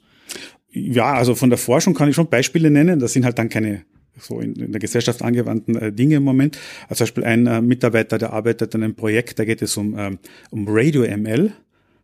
[0.72, 3.00] Ja, also von der Forschung kann ich schon Beispiele nennen.
[3.00, 3.84] Das sind halt dann keine
[4.22, 6.58] so in, in der Gesellschaft angewandten äh, Dinge im Moment.
[6.88, 9.98] Also zum Beispiel ein äh, Mitarbeiter, der arbeitet an einem Projekt, da geht es um,
[9.98, 10.20] ähm,
[10.52, 11.54] um Radio ML.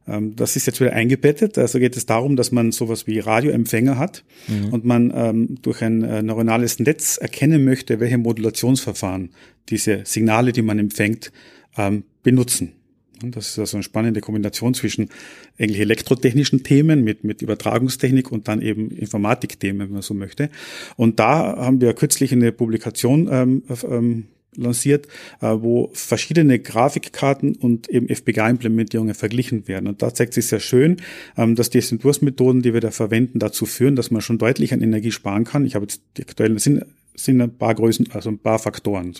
[0.08, 1.58] Ähm, das ist jetzt wieder eingebettet.
[1.58, 4.73] Also geht es darum, dass man sowas wie Radioempfänger hat mhm.
[4.73, 9.32] und man ähm, durch ein äh, neuronales Netz erkennen möchte, welche Modulationsverfahren
[9.69, 11.32] diese Signale, die man empfängt,
[11.78, 12.73] ähm, benutzen.
[13.21, 15.10] Das ist also eine spannende Kombination zwischen
[15.58, 20.49] eigentlich elektrotechnischen Themen mit, mit Übertragungstechnik und dann eben Informatikthemen, wenn man so möchte.
[20.97, 25.08] Und da haben wir kürzlich eine Publikation ähm, ähm, lanciert,
[25.41, 29.88] äh, wo verschiedene Grafikkarten und eben FPGA-Implementierungen verglichen werden.
[29.88, 30.97] Und da zeigt sich sehr schön,
[31.38, 34.82] ähm, dass die Entwurfsmethoden, die wir da verwenden, dazu führen, dass man schon deutlich an
[34.82, 35.65] Energie sparen kann.
[35.65, 39.13] Ich habe jetzt die aktuellen, sind sind ein paar Größen, also ein paar Faktoren.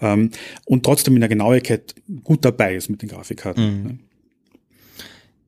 [0.00, 0.30] Ähm,
[0.66, 3.64] und trotzdem in der Genauigkeit gut dabei ist mit den Grafikkarten.
[3.64, 3.98] Mhm.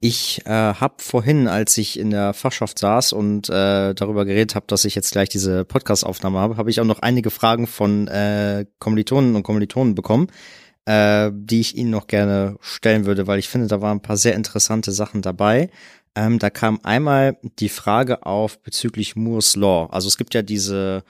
[0.01, 4.67] Ich äh, habe vorhin, als ich in der Fachschaft saß und äh, darüber geredet habe,
[4.69, 8.67] dass ich jetzt gleich diese Podcast-Aufnahme habe, habe ich auch noch einige Fragen von äh,
[8.81, 10.29] Kommilitonen und Kommilitonen bekommen.
[10.87, 14.17] äh, die ich Ihnen noch gerne stellen würde, weil ich finde, da waren ein paar
[14.17, 15.71] sehr interessante Sachen dabei.
[16.15, 19.89] Ähm, da kam einmal die Frage auf bezüglich Moore's Law.
[19.91, 21.03] Also es gibt ja diese,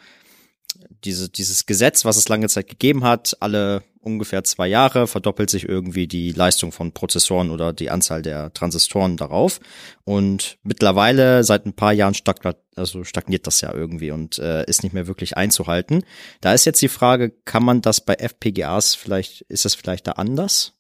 [1.05, 5.69] diese, dieses Gesetz, was es lange Zeit gegeben hat, alle ungefähr zwei Jahre verdoppelt sich
[5.69, 9.61] irgendwie die Leistung von Prozessoren oder die Anzahl der Transistoren darauf.
[10.05, 14.83] Und mittlerweile seit ein paar Jahren stagniert, also stagniert das ja irgendwie und äh, ist
[14.83, 16.05] nicht mehr wirklich einzuhalten.
[16.41, 20.13] Da ist jetzt die Frage, kann man das bei FPGAs vielleicht, ist das vielleicht da
[20.13, 20.75] anders?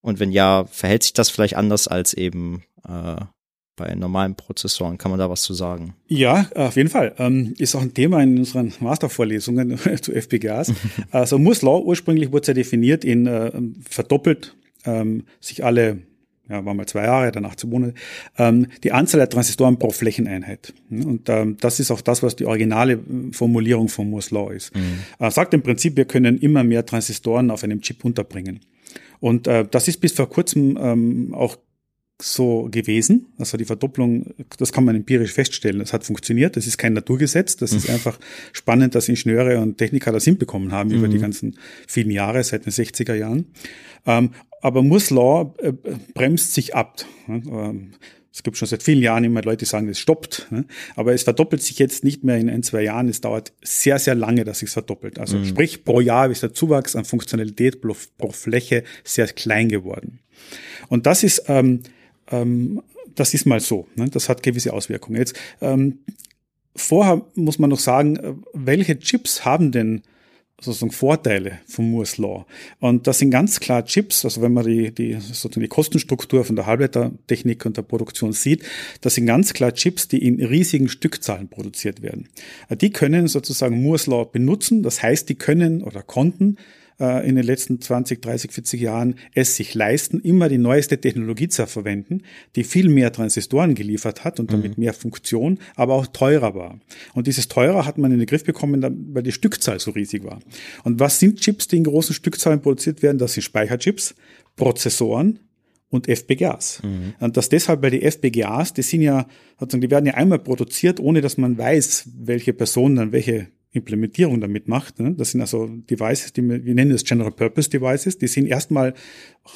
[0.00, 3.24] Und wenn ja, verhält sich das vielleicht anders als eben äh,
[3.82, 4.98] bei normalen Prozessoren.
[4.98, 5.94] Kann man da was zu sagen?
[6.06, 7.14] Ja, auf jeden Fall.
[7.18, 10.72] Ähm, ist auch ein Thema in unseren Mastervorlesungen zu FPGAs.
[11.10, 13.50] also Moore's Law ursprünglich wurde ja definiert in äh,
[13.88, 15.98] verdoppelt ähm, sich alle
[16.50, 17.94] ja, war mal zwei Jahre, dann 18 Monate,
[18.36, 20.74] ähm, die Anzahl der Transistoren pro Flächeneinheit.
[20.90, 22.98] Und ähm, das ist auch das, was die originale äh,
[23.32, 24.74] Formulierung von Moore's Law ist.
[24.74, 24.98] Mhm.
[25.18, 28.60] Äh, sagt im Prinzip, wir können immer mehr Transistoren auf einem Chip unterbringen.
[29.20, 31.56] Und äh, das ist bis vor kurzem ähm, auch
[32.22, 33.26] so gewesen.
[33.38, 35.80] Also die Verdopplung, das kann man empirisch feststellen.
[35.80, 36.56] Das hat funktioniert.
[36.56, 37.56] Das ist kein Naturgesetz.
[37.56, 37.94] Das ist mhm.
[37.94, 38.18] einfach
[38.52, 40.96] spannend, dass Ingenieure und Techniker das hinbekommen haben mhm.
[40.96, 41.22] über die mhm.
[41.22, 41.56] ganzen
[41.88, 43.46] vielen Jahre, seit den 60er Jahren.
[44.06, 44.30] Ähm,
[44.60, 45.72] aber Moore's Law äh,
[46.14, 47.04] bremst sich ab.
[47.28, 47.92] Ähm,
[48.32, 50.46] es gibt schon seit vielen Jahren immer Leute, die sagen, es stoppt.
[50.50, 50.64] Ne?
[50.94, 53.08] Aber es verdoppelt sich jetzt nicht mehr in ein, zwei Jahren.
[53.08, 55.18] Es dauert sehr, sehr lange, dass es verdoppelt.
[55.18, 55.44] Also mhm.
[55.44, 60.20] sprich, pro Jahr ist der Zuwachs an Funktionalität pro, pro Fläche sehr klein geworden.
[60.88, 61.80] Und das ist ähm,
[62.30, 62.82] ähm,
[63.14, 63.86] das ist mal so.
[63.94, 64.08] Ne?
[64.08, 65.18] Das hat gewisse Auswirkungen.
[65.18, 65.98] Jetzt ähm,
[66.74, 70.02] vorher muss man noch sagen, äh, welche Chips haben denn
[70.60, 72.46] sozusagen Vorteile von Moore's Law.
[72.78, 76.56] Und das sind ganz klar Chips, also wenn man die, die, sozusagen die Kostenstruktur von
[76.56, 78.62] der Halbleitertechnik und der Produktion sieht,
[79.00, 82.28] das sind ganz klar Chips, die in riesigen Stückzahlen produziert werden.
[82.68, 86.56] Äh, die können sozusagen Moore's Law benutzen, das heißt, die können oder konnten
[87.02, 91.48] äh, in den letzten 20, 30, 40 Jahren es sich leisten, immer die neueste Technologie
[91.48, 92.22] zu verwenden,
[92.54, 94.84] die viel mehr Transistoren geliefert hat und damit mhm.
[94.84, 96.78] mehr Funktion, aber auch teurer war.
[97.14, 100.38] Und dieses teurer hat man in den Griff bekommen, weil die Stückzahl so riesig war.
[100.84, 103.18] Und was sind Chips, die in großen Stückzahlen produziert werden?
[103.18, 104.14] Das sind Speicherchips,
[104.56, 105.40] Prozessoren,
[105.90, 106.82] und FPGAs.
[106.82, 107.12] Mhm.
[107.20, 109.26] Und das deshalb, weil die FPGAs, die sind ja,
[109.60, 114.68] die werden ja einmal produziert, ohne dass man weiß, welche Person dann welche Implementierung damit
[114.68, 115.00] macht.
[115.00, 115.14] Ne?
[115.16, 118.18] Das sind also Devices, die wir, wir nennen das General Purpose Devices.
[118.18, 118.94] Die sind erstmal,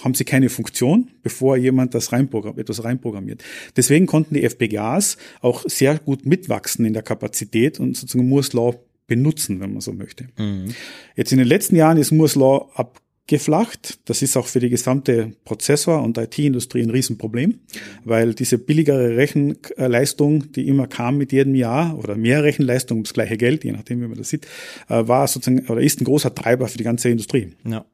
[0.03, 3.45] haben sie keine Funktion, bevor jemand das reinprogramm, etwas reinprogrammiert.
[3.77, 8.75] Deswegen konnten die FPGAs auch sehr gut mitwachsen in der Kapazität und sozusagen Moore's Law
[9.07, 10.29] benutzen, wenn man so möchte.
[10.39, 10.75] Mhm.
[11.15, 13.99] Jetzt in den letzten Jahren ist Moore's Law ab geflacht.
[14.05, 17.59] Das ist auch für die gesamte Prozessor- und IT-Industrie ein Riesenproblem,
[18.05, 23.37] weil diese billigere Rechenleistung, die immer kam mit jedem Jahr oder mehr Rechenleistung ums gleiche
[23.37, 24.47] Geld, je nachdem, wie man das sieht,
[24.89, 27.53] äh, war sozusagen oder ist ein großer Treiber für die ganze Industrie.
[27.69, 27.85] Ja.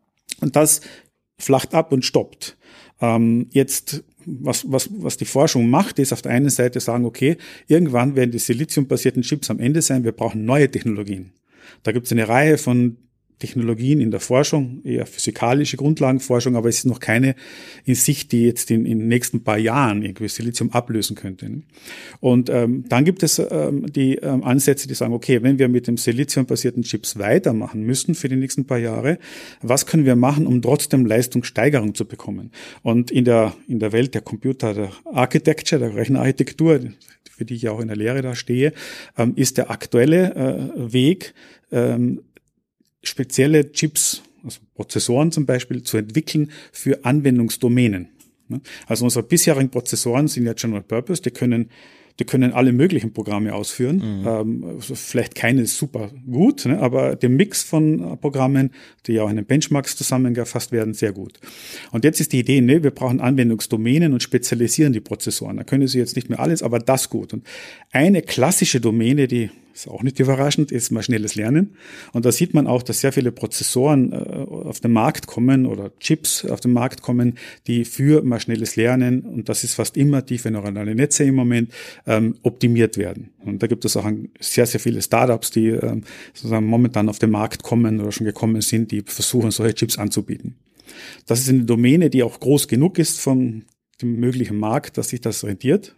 [0.41, 0.81] Und das
[1.39, 2.57] flacht ab und stoppt.
[3.01, 7.37] Ähm, jetzt was, was, was die Forschung macht, ist auf der einen Seite sagen, okay,
[7.67, 11.33] irgendwann werden die siliziumbasierten Chips am Ende sein, wir brauchen neue Technologien.
[11.83, 12.97] Da gibt es eine Reihe von
[13.43, 17.35] Technologien in der Forschung, eher physikalische Grundlagenforschung, aber es ist noch keine
[17.85, 21.51] in Sicht, die jetzt in, in den nächsten paar Jahren irgendwie Silizium ablösen könnte.
[21.51, 21.63] Ne?
[22.21, 25.89] Und ähm, dann gibt es ähm, die ähm, Ansätze, die sagen, okay, wenn wir mit
[25.89, 29.19] dem Silizium-basierten Chips weitermachen müssen für die nächsten paar Jahre,
[29.61, 32.53] was können wir machen, um trotzdem Leistungssteigerung zu bekommen?
[32.83, 36.79] Und in der, in der Welt der Computer, der Architecture, der Rechenarchitektur,
[37.29, 38.73] für die ich auch in der Lehre da stehe,
[39.19, 41.35] ähm, ist der aktuelle äh, Weg,
[41.73, 42.21] ähm,
[43.03, 48.09] spezielle Chips, also Prozessoren zum Beispiel, zu entwickeln für Anwendungsdomänen.
[48.87, 51.71] Also unsere bisherigen Prozessoren sind ja General Purpose, die können
[52.19, 53.97] die können alle möglichen Programme ausführen.
[53.97, 54.27] Mhm.
[54.27, 58.71] Ähm, also vielleicht keine super gut, ne, aber der Mix von Programmen,
[59.07, 61.39] die ja auch in den Benchmarks zusammengefasst werden, sehr gut.
[61.91, 65.57] Und jetzt ist die Idee, ne, wir brauchen Anwendungsdomänen und spezialisieren die Prozessoren.
[65.57, 67.33] Da können sie jetzt nicht mehr alles, aber das gut.
[67.33, 67.47] Und
[67.91, 71.77] eine klassische Domäne, die ist auch nicht überraschend, ist mal schnelles Lernen.
[72.13, 75.91] Und da sieht man auch, dass sehr viele Prozessoren äh, auf den Markt kommen oder
[75.99, 80.25] Chips auf den Markt kommen, die für mal schnelles Lernen, und das ist fast immer
[80.25, 81.73] tiefe neuronale Netze im Moment,
[82.07, 83.31] ähm, optimiert werden.
[83.45, 84.09] Und da gibt es auch
[84.41, 86.03] sehr, sehr viele Startups, die ähm,
[86.35, 90.57] sozusagen momentan auf den Markt kommen oder schon gekommen sind, die versuchen, solche Chips anzubieten.
[91.27, 93.65] Das ist eine Domäne, die auch groß genug ist von
[94.03, 95.97] dem möglichen Markt, dass sich das rentiert.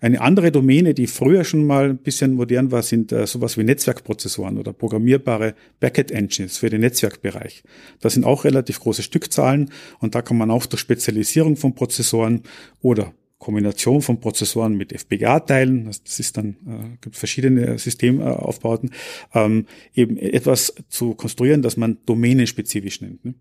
[0.00, 3.64] Eine andere Domäne, die früher schon mal ein bisschen modern war, sind äh, sowas wie
[3.64, 7.62] Netzwerkprozessoren oder programmierbare Backend-Engines für den Netzwerkbereich.
[8.00, 9.70] Das sind auch relativ große Stückzahlen
[10.00, 12.42] und da kann man auch durch Spezialisierung von Prozessoren
[12.80, 18.90] oder Kombination von Prozessoren mit FPGA-Teilen, das ist dann, äh, gibt verschiedene Systemaufbauten,
[19.34, 23.24] ähm, eben etwas zu konstruieren, das man domänenspezifisch nennt.
[23.24, 23.34] Ne?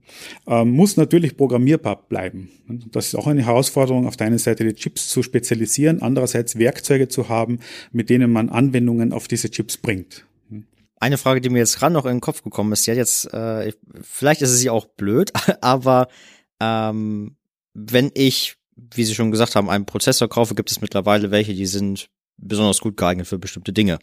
[0.47, 2.49] Ähm, muss natürlich programmierbar bleiben.
[2.91, 7.07] Das ist auch eine Herausforderung, auf der einen Seite die Chips zu spezialisieren, andererseits Werkzeuge
[7.07, 7.59] zu haben,
[7.93, 10.25] mit denen man Anwendungen auf diese Chips bringt.
[10.99, 13.71] Eine Frage, die mir jetzt gerade noch in den Kopf gekommen ist, ja jetzt, äh,
[14.01, 15.31] vielleicht ist es ja auch blöd,
[15.61, 16.09] aber
[16.59, 17.35] ähm,
[17.73, 21.65] wenn ich wie Sie schon gesagt haben, einen Prozessor kaufe, gibt es mittlerweile welche, die
[21.65, 23.99] sind besonders gut geeignet für bestimmte Dinge.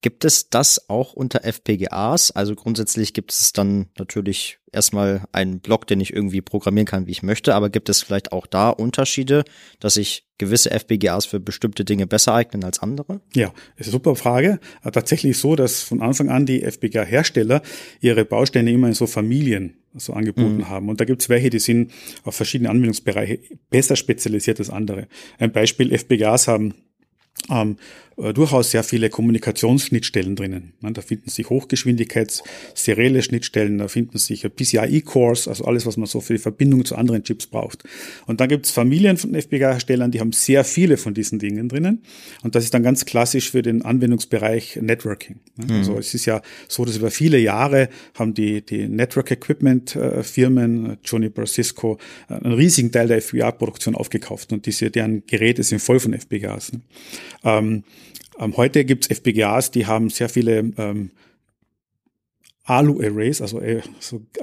[0.00, 2.30] Gibt es das auch unter FPGAs?
[2.30, 7.10] Also grundsätzlich gibt es dann natürlich erstmal einen Block, den ich irgendwie programmieren kann, wie
[7.10, 9.42] ich möchte, aber gibt es vielleicht auch da Unterschiede,
[9.80, 13.20] dass sich gewisse FPGAs für bestimmte Dinge besser eignen als andere?
[13.34, 14.60] Ja, ist eine super Frage.
[14.84, 17.62] Tatsächlich so, dass von Anfang an die FPGA-Hersteller
[18.00, 20.68] ihre Bausteine immer in so Familien so angeboten mhm.
[20.68, 20.88] haben.
[20.88, 21.90] Und da gibt es welche, die sind
[22.22, 25.08] auf verschiedene Anwendungsbereiche besser spezialisiert als andere.
[25.38, 26.74] Ein Beispiel, FPGAs haben
[27.50, 27.76] ähm,
[28.18, 30.72] äh, durchaus sehr viele Kommunikationsschnittstellen drinnen.
[30.80, 36.32] Da finden sich Hochgeschwindigkeits-serielle Schnittstellen, da finden sich PCIe-Cores, also alles, was man so für
[36.32, 37.84] die Verbindung zu anderen Chips braucht.
[38.26, 42.02] Und dann gibt es Familien von FPGA-Herstellern, die haben sehr viele von diesen Dingen drinnen.
[42.42, 45.36] Und das ist dann ganz klassisch für den Anwendungsbereich Networking.
[45.56, 45.76] Mhm.
[45.76, 51.98] Also es ist ja so, dass über viele Jahre haben die, die Network-Equipment-Firmen, Juniper, Cisco,
[52.28, 54.52] einen riesigen Teil der FPGA-Produktion aufgekauft.
[54.52, 56.72] Und diese, deren Geräte sind voll von FPGAs.
[57.44, 57.84] Ähm, ähm,
[58.56, 61.10] heute gibt es FPGAs, die haben sehr viele ähm,
[62.68, 63.80] ALU-Arrays, also äh,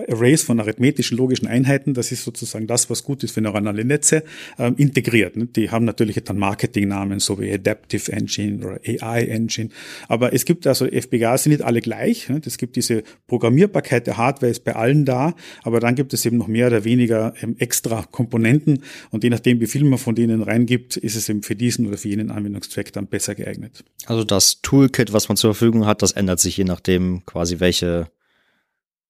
[0.09, 4.23] Arrays von arithmetischen logischen Einheiten, das ist sozusagen das, was gut ist für neuronale Netze,
[4.57, 5.35] ähm, integriert.
[5.35, 5.45] Ne?
[5.45, 9.69] Die haben natürlich dann Marketingnamen, so wie Adaptive Engine oder AI Engine.
[10.07, 12.27] Aber es gibt also FPGAs sind nicht alle gleich.
[12.29, 12.41] Ne?
[12.43, 16.37] Es gibt diese Programmierbarkeit der Hardware ist bei allen da, aber dann gibt es eben
[16.37, 20.41] noch mehr oder weniger ähm, extra Komponenten und je nachdem, wie viel man von denen
[20.41, 23.83] reingibt, ist es eben für diesen oder für jenen Anwendungszweck dann besser geeignet.
[24.07, 28.07] Also das Toolkit, was man zur Verfügung hat, das ändert sich je nachdem quasi welche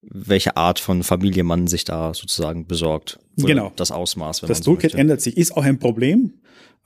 [0.10, 3.20] welche Art von Familie man sich da sozusagen besorgt.
[3.38, 3.72] Genau.
[3.76, 4.41] Das Ausmaß.
[4.41, 6.34] Wenn das man Toolkit so ändert sich, ist auch ein Problem,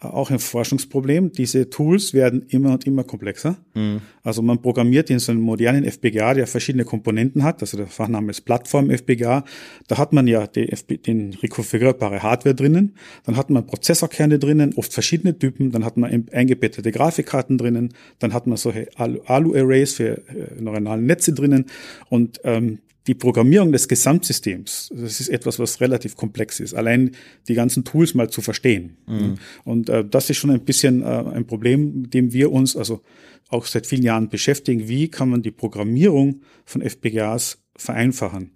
[0.02, 1.34] auch ein Forschungsproblem.
[1.34, 3.58] Diese Tools werden immer und immer komplexer.
[3.74, 4.02] Mhm.
[4.24, 7.62] Also man programmiert in so einem modernen FPGA, der verschiedene Komponenten hat.
[7.62, 9.44] Also der Fachname ist Plattform FPGA.
[9.88, 12.96] Da hat man ja FP, den rekonfigurierbare Hardware drinnen.
[13.26, 15.72] Dann hat man Prozessorkerne drinnen, oft verschiedene Typen.
[15.72, 17.94] Dann hat man eingebettete Grafikkarten drinnen.
[18.20, 21.66] Dann hat man solche Alu-Arrays für äh, neuronale Netze drinnen.
[22.08, 26.76] Und ähm, die Programmierung des Gesamtsystems, das ist etwas, was relativ komplex ist.
[26.76, 27.16] Allein
[27.48, 28.98] die ganzen Tools mal zu verstehen.
[29.08, 29.40] Mhm.
[29.64, 33.02] Und äh, das ist schon ein bisschen äh, ein Problem, mit dem wir uns also
[33.48, 34.88] auch seit vielen Jahren beschäftigen.
[34.88, 38.52] Wie kann man die Programmierung von FPGAs vereinfachen?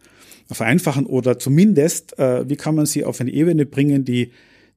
[0.52, 4.34] Vereinfachen oder zumindest, äh, wie kann man sie auf eine Ebene bringen, die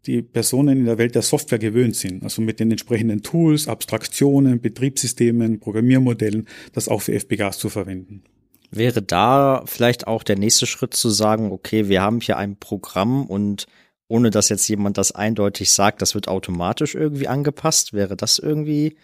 [0.06, 4.62] die Personen in der Welt der Software gewöhnt sind, also mit den entsprechenden Tools, Abstraktionen,
[4.62, 8.22] Betriebssystemen, Programmiermodellen, das auch für FPGAs zu verwenden.
[8.70, 13.26] Wäre da vielleicht auch der nächste Schritt zu sagen, okay, wir haben hier ein Programm
[13.26, 13.66] und
[14.09, 18.96] ohne dass jetzt jemand das eindeutig sagt, das wird automatisch irgendwie angepasst, wäre das irgendwie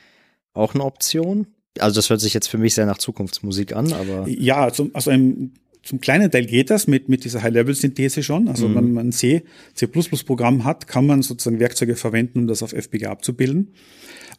[0.55, 1.47] auch eine Option?
[1.79, 4.29] Also das hört sich jetzt für mich sehr nach Zukunftsmusik an, aber.
[4.29, 8.49] Ja, zum, also ein, zum kleinen Teil geht das mit, mit dieser High-Level-Synthese schon.
[8.49, 8.75] Also mhm.
[8.75, 9.43] wenn man ein C,
[9.75, 13.75] C++-Programm hat, kann man sozusagen Werkzeuge verwenden, um das auf FPGA abzubilden.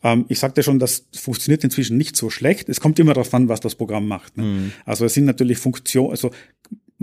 [0.04, 2.70] Ähm, ich sagte schon, das funktioniert inzwischen nicht so schlecht.
[2.70, 4.38] Es kommt immer darauf an, was das Programm macht.
[4.38, 4.44] Ne?
[4.44, 4.72] Mhm.
[4.86, 6.32] Also es sind natürlich Funktionen, also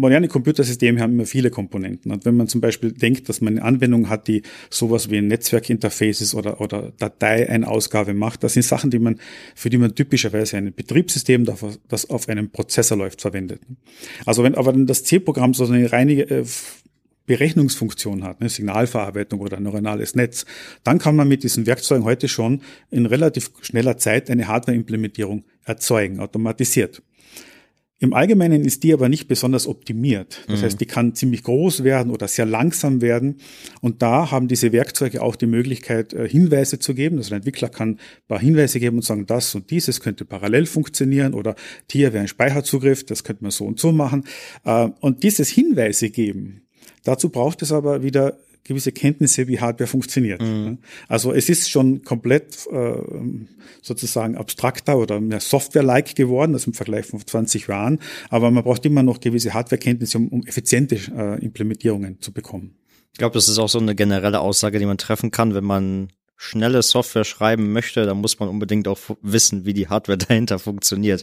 [0.01, 2.11] moderne Computersysteme haben immer viele Komponenten.
[2.11, 5.29] Und wenn man zum Beispiel denkt, dass man eine Anwendung hat, die sowas wie ein
[5.29, 9.21] Netzwerkinterface ist oder, oder Datei-Einausgabe macht, das sind Sachen, die man,
[9.55, 11.45] für die man typischerweise ein Betriebssystem,
[11.89, 13.61] das auf einem Prozessor läuft, verwendet.
[14.27, 16.45] Also wenn aber dann das C-Programm so eine reine äh,
[17.27, 20.47] Berechnungsfunktion hat, eine Signalverarbeitung oder ein neuronales Netz,
[20.83, 26.19] dann kann man mit diesen Werkzeugen heute schon in relativ schneller Zeit eine Hardware-Implementierung erzeugen,
[26.19, 27.03] automatisiert.
[28.01, 30.43] Im Allgemeinen ist die aber nicht besonders optimiert.
[30.49, 30.65] Das mhm.
[30.65, 33.37] heißt, die kann ziemlich groß werden oder sehr langsam werden.
[33.81, 37.19] Und da haben diese Werkzeuge auch die Möglichkeit, äh, Hinweise zu geben.
[37.19, 40.67] Also ein Entwickler kann ein paar Hinweise geben und sagen, das und dieses könnte parallel
[40.67, 41.55] funktionieren oder
[41.91, 44.25] hier wäre ein Speicherzugriff, das könnte man so und so machen.
[44.65, 46.63] Äh, und dieses Hinweise geben,
[47.05, 50.41] Dazu braucht es aber wieder gewisse Kenntnisse, wie Hardware funktioniert.
[50.41, 50.79] Mhm.
[51.09, 52.95] Also es ist schon komplett äh,
[53.83, 58.85] sozusagen abstrakter oder mehr Software-like geworden, das im Vergleich von 20 Jahren, aber man braucht
[58.87, 62.77] immer noch gewisse Hardware-Kenntnisse, um, um effiziente äh, Implementierungen zu bekommen.
[63.13, 66.09] Ich glaube, das ist auch so eine generelle Aussage, die man treffen kann, wenn man
[66.43, 71.23] schnelle Software schreiben möchte, dann muss man unbedingt auch wissen, wie die Hardware dahinter funktioniert.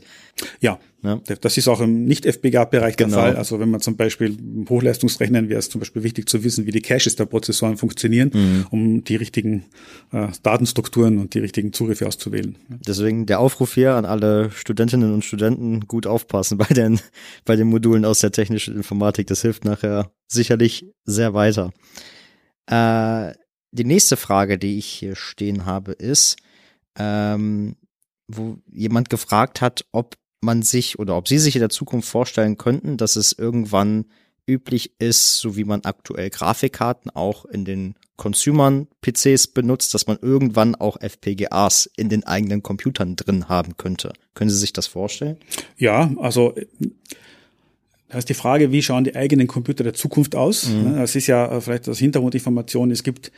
[0.61, 1.19] Ja, ja.
[1.41, 3.15] das ist auch im Nicht-FPGA-Bereich genau.
[3.15, 3.35] der Fall.
[3.35, 4.37] Also wenn man zum Beispiel
[4.69, 8.65] Hochleistungsrechnen wäre es zum Beispiel wichtig zu wissen, wie die Caches der Prozessoren funktionieren, mhm.
[8.69, 9.65] um die richtigen
[10.11, 12.55] äh, Datenstrukturen und die richtigen Zugriffe auszuwählen.
[12.69, 16.99] Deswegen der Aufruf hier an alle Studentinnen und Studenten, gut aufpassen bei den,
[17.43, 19.25] bei den Modulen aus der technischen Informatik.
[19.25, 21.71] Das hilft nachher sicherlich sehr weiter.
[22.69, 23.33] Äh,
[23.71, 26.37] die nächste Frage, die ich hier stehen habe, ist,
[26.97, 27.75] ähm,
[28.27, 32.57] wo jemand gefragt hat, ob man sich oder ob Sie sich in der Zukunft vorstellen
[32.57, 34.05] könnten, dass es irgendwann
[34.47, 40.75] üblich ist, so wie man aktuell Grafikkarten auch in den Consumern-PCs benutzt, dass man irgendwann
[40.75, 44.13] auch FPGAs in den eigenen Computern drin haben könnte.
[44.33, 45.37] Können Sie sich das vorstellen?
[45.77, 46.55] Ja, also
[48.09, 50.69] da ist die Frage, wie schauen die eigenen Computer der Zukunft aus?
[50.69, 50.95] Mhm.
[50.95, 52.91] Das ist ja äh, vielleicht das Hintergrundinformation.
[52.91, 53.31] Es gibt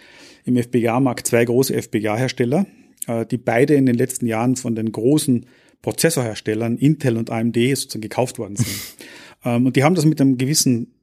[0.45, 2.65] im FPGA-Markt zwei große FPGA-Hersteller,
[3.07, 5.45] äh, die beide in den letzten Jahren von den großen
[5.81, 8.69] Prozessorherstellern Intel und AMD sozusagen gekauft worden sind.
[9.45, 10.98] Ähm, und die haben das mit einem gewissen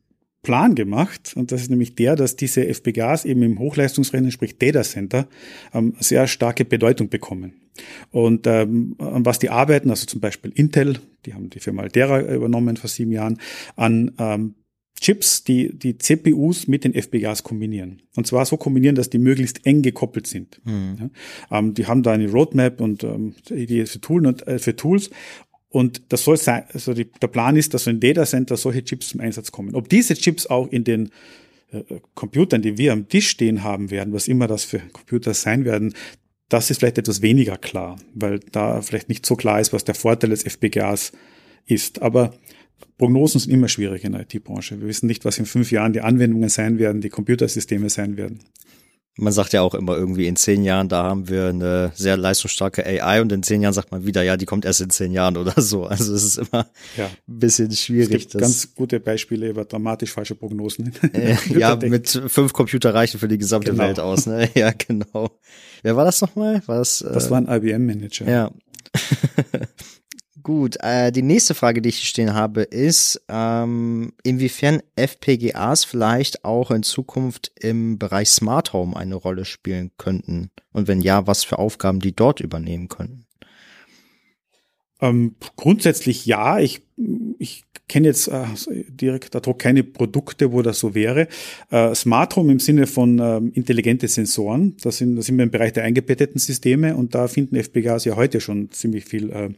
[0.46, 1.32] Plan gemacht.
[1.34, 5.26] Und das ist nämlich der, dass diese FPGAs eben im Hochleistungsrechnen, sprich Data Center,
[5.74, 7.54] ähm, sehr starke Bedeutung bekommen.
[8.12, 12.20] Und ähm, an was die arbeiten, also zum Beispiel Intel, die haben die Firma Altera
[12.20, 13.40] übernommen vor sieben Jahren,
[13.74, 14.54] an ähm,
[15.00, 18.02] Chips, die die CPUs mit den FPGAs kombinieren.
[18.14, 20.60] Und zwar so kombinieren, dass die möglichst eng gekoppelt sind.
[20.64, 21.10] Mhm.
[21.50, 24.74] Ja, ähm, die haben da eine Roadmap und ähm, Idee für, Tool und, äh, für
[24.74, 25.10] Tools.
[25.76, 29.10] Und das soll sein, also die, der Plan ist, dass in Data Center solche Chips
[29.10, 29.74] zum Einsatz kommen.
[29.74, 31.10] Ob diese Chips auch in den
[31.70, 31.82] äh,
[32.14, 35.92] Computern, die wir am Tisch stehen haben werden, was immer das für Computer sein werden,
[36.48, 39.94] das ist vielleicht etwas weniger klar, weil da vielleicht nicht so klar ist, was der
[39.94, 41.12] Vorteil des FPGAs
[41.66, 42.00] ist.
[42.00, 42.32] Aber
[42.96, 44.80] Prognosen sind immer schwierig in der IT-Branche.
[44.80, 48.38] Wir wissen nicht, was in fünf Jahren die Anwendungen sein werden, die Computersysteme sein werden.
[49.18, 52.84] Man sagt ja auch immer irgendwie in zehn Jahren, da haben wir eine sehr leistungsstarke
[52.84, 55.36] AI und in zehn Jahren sagt man wieder, ja, die kommt erst in zehn Jahren
[55.38, 55.84] oder so.
[55.84, 57.06] Also es ist immer ja.
[57.06, 58.26] ein bisschen schwierig.
[58.26, 60.92] Es gibt ganz gute Beispiele über dramatisch falsche Prognosen.
[61.16, 63.84] Äh, ja, mit fünf Computer reichen für die gesamte genau.
[63.84, 64.26] Welt aus.
[64.26, 64.50] Ne?
[64.54, 65.30] Ja, genau.
[65.82, 66.60] Wer war das nochmal?
[66.66, 68.28] War das, äh, das war ein IBM-Manager.
[68.28, 68.50] Ja.
[70.46, 76.44] Gut, äh, die nächste Frage, die ich hier stehen habe, ist, ähm, inwiefern FPGAs vielleicht
[76.44, 80.52] auch in Zukunft im Bereich Smart Home eine Rolle spielen könnten?
[80.72, 83.26] Und wenn ja, was für Aufgaben die dort übernehmen könnten?
[85.00, 86.60] Ähm, grundsätzlich ja.
[86.60, 86.82] Ich,
[87.40, 88.44] ich kenne jetzt äh,
[88.88, 91.28] direkt ad hoc keine Produkte, wo das so wäre.
[91.70, 95.50] Äh, Smart Home im Sinne von ähm, intelligente Sensoren, das sind, das sind wir im
[95.50, 99.50] Bereich der eingebetteten Systeme und da finden FPGAs ja heute schon ziemlich viel äh,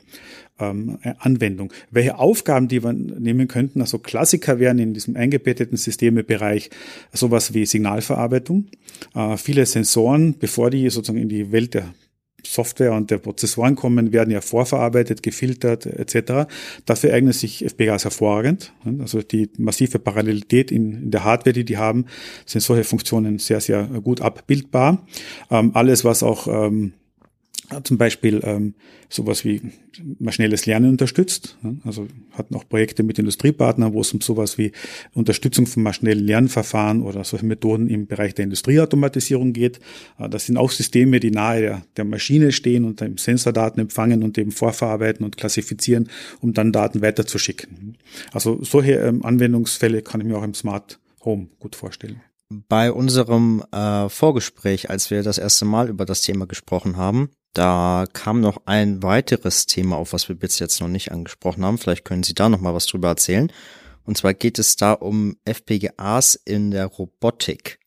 [0.60, 1.72] ähm, Anwendung.
[1.90, 6.70] Welche Aufgaben, die wir nehmen könnten, also Klassiker wären in diesem eingebetteten Systemebereich
[7.12, 8.66] sowas wie Signalverarbeitung.
[9.14, 11.94] Äh, viele Sensoren, bevor die sozusagen in die Welt der
[12.46, 16.48] Software und der Prozessoren kommen, werden ja vorverarbeitet, gefiltert etc.
[16.86, 18.72] Dafür eignen sich FPGAs hervorragend.
[19.00, 22.06] Also die massive Parallelität in, in, der Hardware, die die haben,
[22.46, 25.06] sind solche Funktionen sehr, sehr gut abbildbar.
[25.50, 26.92] Ähm, alles, was auch ähm,
[27.84, 28.74] zum Beispiel ähm,
[29.08, 29.60] sowas wie
[30.18, 31.58] maschinelles Lernen unterstützt.
[31.84, 34.72] Also hatten auch Projekte mit Industriepartnern, wo es um sowas wie
[35.12, 39.80] Unterstützung von maschinellen Lernverfahren oder solche Methoden im Bereich der Industrieautomatisierung geht.
[40.18, 44.22] Äh, das sind auch Systeme, die nahe der, der Maschine stehen und dann Sensordaten empfangen
[44.22, 46.08] und eben vorverarbeiten und klassifizieren,
[46.40, 47.98] um dann Daten weiterzuschicken.
[48.32, 52.20] Also solche ähm, Anwendungsfälle kann ich mir auch im Smart Home gut vorstellen.
[52.50, 57.28] Bei unserem äh, Vorgespräch, als wir das erste Mal über das Thema gesprochen haben,
[57.58, 61.76] da kam noch ein weiteres Thema auf, was wir bis jetzt noch nicht angesprochen haben.
[61.76, 63.50] Vielleicht können Sie da noch mal was drüber erzählen.
[64.04, 67.80] Und zwar geht es da um FPGAs in der Robotik.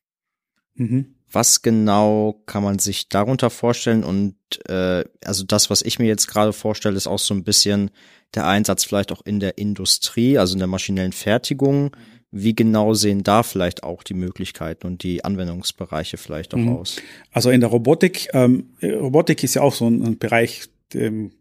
[0.73, 1.15] Mhm.
[1.31, 4.03] Was genau kann man sich darunter vorstellen?
[4.03, 4.35] Und
[4.67, 7.91] äh, also das, was ich mir jetzt gerade vorstelle, ist auch so ein bisschen
[8.35, 11.95] der Einsatz vielleicht auch in der Industrie, also in der maschinellen Fertigung.
[12.31, 16.77] Wie genau sehen da vielleicht auch die Möglichkeiten und die Anwendungsbereiche vielleicht auch mhm.
[16.77, 16.97] aus?
[17.31, 21.31] Also in der Robotik, ähm, Robotik ist ja auch so ein, ein Bereich, dem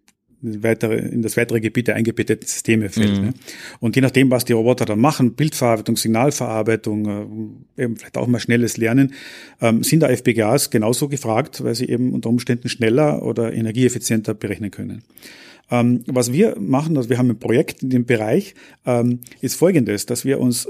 [0.42, 3.18] weitere, in das weitere Gebiet der eingebetteten Systeme fällt.
[3.18, 3.26] Mhm.
[3.26, 3.34] Ne?
[3.78, 8.40] Und je nachdem, was die Roboter dann machen, Bildverarbeitung, Signalverarbeitung, äh, eben vielleicht auch mal
[8.40, 9.14] schnelles Lernen,
[9.60, 14.70] ähm, sind da FPGAs genauso gefragt, weil sie eben unter Umständen schneller oder energieeffizienter berechnen
[14.70, 15.02] können.
[15.70, 18.54] Ähm, was wir machen, also wir haben ein Projekt in dem Bereich,
[18.86, 20.68] ähm, ist folgendes, dass wir uns,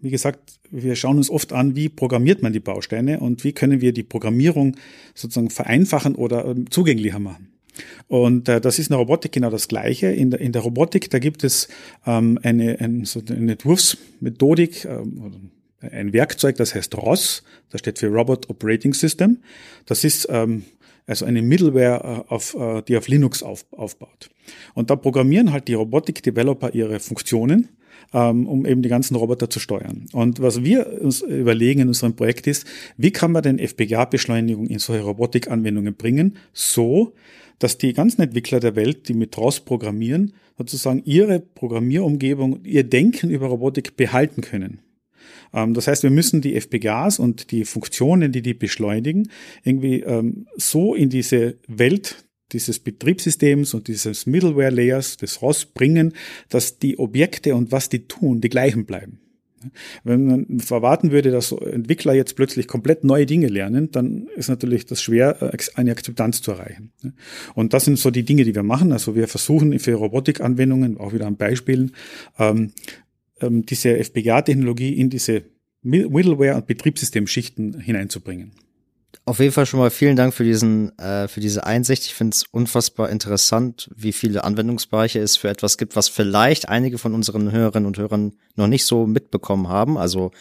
[0.00, 3.80] wie gesagt, wir schauen uns oft an, wie programmiert man die Bausteine und wie können
[3.80, 4.76] wir die Programmierung
[5.14, 7.48] sozusagen vereinfachen oder ähm, zugänglicher machen.
[8.08, 10.08] Und äh, das ist in der Robotik genau das Gleiche.
[10.08, 11.68] In der, in der Robotik, da gibt es
[12.06, 15.50] ähm, eine, ein, so eine Entwurfsmethodik, ähm,
[15.80, 19.38] ein Werkzeug, das heißt ROS, das steht für Robot Operating System.
[19.86, 20.64] Das ist ähm,
[21.06, 24.30] also eine Middleware, äh, auf, äh, die auf Linux auf, aufbaut.
[24.74, 27.68] Und da programmieren halt die Robotik-Developer ihre Funktionen,
[28.12, 30.06] ähm, um eben die ganzen Roboter zu steuern.
[30.12, 34.78] Und was wir uns überlegen in unserem Projekt ist, wie kann man denn FPGA-Beschleunigung in
[34.78, 37.14] solche Robotik-Anwendungen bringen, so
[37.58, 43.30] dass die ganzen Entwickler der Welt, die mit ROS programmieren, sozusagen ihre Programmierumgebung, ihr Denken
[43.30, 44.80] über Robotik behalten können.
[45.52, 49.28] Ähm, das heißt, wir müssen die FPGAs und die Funktionen, die die beschleunigen,
[49.64, 56.12] irgendwie ähm, so in diese Welt dieses Betriebssystems und dieses Middleware Layers des ROS bringen,
[56.48, 59.22] dass die Objekte und was die tun, die gleichen bleiben.
[60.04, 64.86] Wenn man erwarten würde, dass Entwickler jetzt plötzlich komplett neue Dinge lernen, dann ist natürlich
[64.86, 66.92] das schwer, äh, eine Akzeptanz zu erreichen.
[67.54, 68.92] Und das sind so die Dinge, die wir machen.
[68.92, 71.92] Also wir versuchen für Robotikanwendungen, auch wieder an Beispielen,
[73.42, 75.44] ähm, diese FPGA-Technologie in diese
[75.82, 78.52] Middleware- und Betriebssystemschichten hineinzubringen.
[79.24, 82.06] Auf jeden Fall schon mal vielen Dank für diesen, äh, für diese Einsicht.
[82.06, 86.98] Ich finde es unfassbar interessant, wie viele Anwendungsbereiche es für etwas gibt, was vielleicht einige
[86.98, 89.96] von unseren Hörerinnen und Hörern noch nicht so mitbekommen haben.
[89.96, 90.32] Also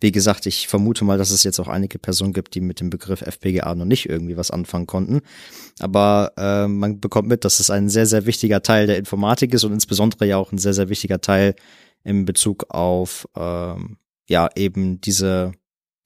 [0.00, 2.88] wie gesagt, ich vermute mal, dass es jetzt auch einige Personen gibt, die mit dem
[2.88, 5.20] Begriff FPGA noch nicht irgendwie was anfangen konnten.
[5.78, 9.64] Aber äh, man bekommt mit, dass es ein sehr, sehr wichtiger Teil der Informatik ist
[9.64, 11.54] und insbesondere ja auch ein sehr, sehr wichtiger Teil
[12.04, 13.98] in Bezug auf ähm,
[14.28, 15.52] ja eben diese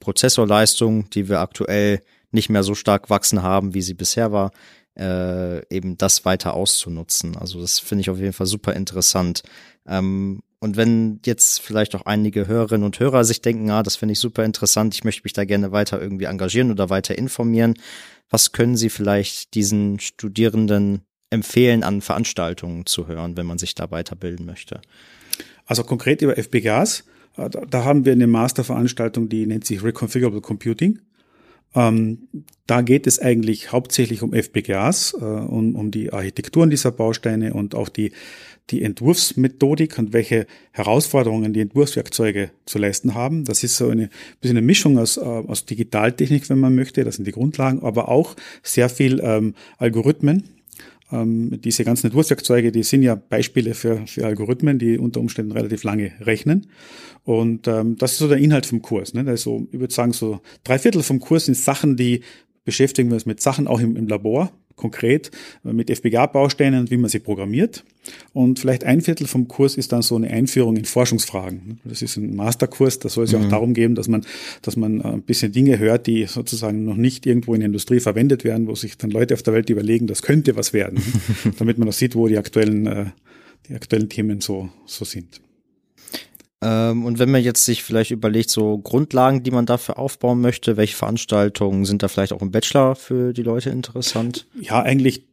[0.00, 4.50] Prozessorleistung, die wir aktuell nicht mehr so stark wachsen haben, wie sie bisher war,
[4.98, 7.36] äh, eben das weiter auszunutzen.
[7.36, 9.42] Also das finde ich auf jeden Fall super interessant.
[9.86, 14.12] Ähm, und wenn jetzt vielleicht auch einige Hörerinnen und Hörer sich denken, ah, das finde
[14.12, 17.74] ich super interessant, ich möchte mich da gerne weiter irgendwie engagieren oder weiter informieren,
[18.30, 23.90] was können Sie vielleicht diesen Studierenden empfehlen, an Veranstaltungen zu hören, wenn man sich da
[23.90, 24.80] weiterbilden möchte?
[25.66, 27.04] Also konkret über FPGAs,
[27.36, 31.00] äh, da haben wir eine Masterveranstaltung, die nennt sich Reconfigurable Computing.
[31.74, 32.28] Ähm,
[32.66, 37.88] da geht es eigentlich hauptsächlich um FPGAs, äh, um, die Architekturen dieser Bausteine und auch
[37.88, 38.12] die,
[38.70, 43.44] die Entwurfsmethodik und welche Herausforderungen die Entwurfswerkzeuge zu leisten haben.
[43.44, 44.08] Das ist so eine
[44.40, 48.08] bisschen eine Mischung aus, äh, aus Digitaltechnik, wenn man möchte, das sind die Grundlagen, aber
[48.08, 50.44] auch sehr viel ähm, Algorithmen,
[51.12, 55.84] ähm, diese ganzen Entwurfswerkzeuge, die sind ja Beispiele für, für Algorithmen, die unter Umständen relativ
[55.84, 56.66] lange rechnen.
[57.24, 59.14] Und ähm, das ist so der Inhalt vom Kurs.
[59.14, 59.24] Ne?
[59.26, 62.22] Also ich würde sagen, so drei Viertel vom Kurs sind Sachen, die
[62.64, 65.30] beschäftigen wir uns mit Sachen auch im, im Labor, konkret
[65.64, 67.84] äh, mit FPGA-Bausteinen und wie man sie programmiert.
[68.32, 71.80] Und vielleicht ein Viertel vom Kurs ist dann so eine Einführung in Forschungsfragen.
[71.84, 73.50] Das ist ein Masterkurs, da soll es ja auch mhm.
[73.50, 74.24] darum gehen, dass man,
[74.62, 78.44] dass man ein bisschen Dinge hört, die sozusagen noch nicht irgendwo in der Industrie verwendet
[78.44, 81.02] werden, wo sich dann Leute auf der Welt überlegen, das könnte was werden,
[81.58, 83.06] damit man auch sieht, wo die aktuellen, äh,
[83.68, 85.40] die aktuellen Themen so, so sind.
[86.64, 90.78] Ähm, und wenn man jetzt sich vielleicht überlegt, so Grundlagen, die man dafür aufbauen möchte,
[90.78, 94.46] welche Veranstaltungen sind da vielleicht auch im Bachelor für die Leute interessant?
[94.58, 95.24] Ja, eigentlich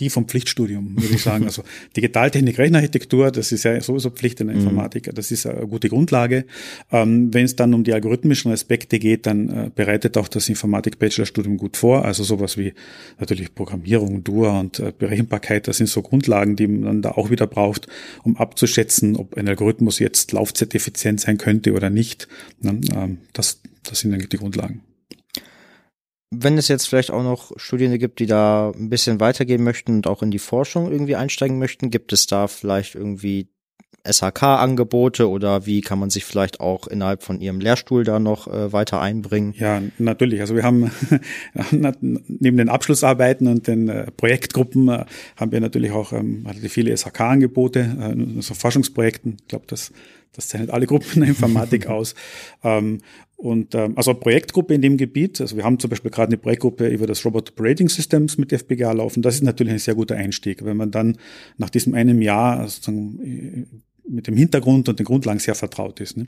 [0.00, 1.44] die vom Pflichtstudium, würde ich sagen.
[1.44, 1.62] Also
[1.96, 4.62] Digitaltechnik, Rechenarchitektur, das ist ja sowieso Pflicht in der mhm.
[4.62, 5.10] Informatik.
[5.14, 6.46] Das ist eine gute Grundlage.
[6.90, 11.58] Ähm, Wenn es dann um die algorithmischen Aspekte geht, dann äh, bereitet auch das Informatik-Bachelorstudium
[11.58, 12.04] gut vor.
[12.04, 12.72] Also sowas wie
[13.18, 17.46] natürlich Programmierung, DUA und äh, Berechenbarkeit, das sind so Grundlagen, die man da auch wieder
[17.46, 17.86] braucht,
[18.22, 22.26] um abzuschätzen, ob ein Algorithmus jetzt laufzeiteffizient sein könnte oder nicht.
[22.62, 22.80] Ne?
[22.94, 24.80] Ähm, das, das sind eigentlich die Grundlagen
[26.30, 30.06] wenn es jetzt vielleicht auch noch Studierende gibt, die da ein bisschen weitergehen möchten und
[30.06, 33.48] auch in die Forschung irgendwie einsteigen möchten, gibt es da vielleicht irgendwie
[34.08, 38.72] SHK-Angebote oder wie kann man sich vielleicht auch innerhalb von Ihrem Lehrstuhl da noch äh,
[38.72, 39.54] weiter einbringen?
[39.58, 40.40] Ja, natürlich.
[40.40, 40.90] Also wir haben
[41.70, 45.04] neben den Abschlussarbeiten und den äh, Projektgruppen äh,
[45.36, 49.36] haben wir natürlich auch ähm, viele SHK-Angebote, äh, so Forschungsprojekten.
[49.42, 49.92] Ich glaube, das,
[50.32, 52.14] das zeichnet alle Gruppen in der Informatik aus.
[52.62, 53.00] Ähm,
[53.40, 56.36] und ähm, also eine Projektgruppe in dem Gebiet, also wir haben zum Beispiel gerade eine
[56.36, 60.14] Projektgruppe über das Robot Operating Systems mit FPGA laufen, das ist natürlich ein sehr guter
[60.14, 60.62] Einstieg.
[60.62, 61.16] Wenn man dann
[61.56, 63.66] nach diesem einem Jahr sozusagen äh,
[64.06, 66.18] mit dem Hintergrund und den Grundlagen sehr vertraut ist.
[66.18, 66.26] Ne?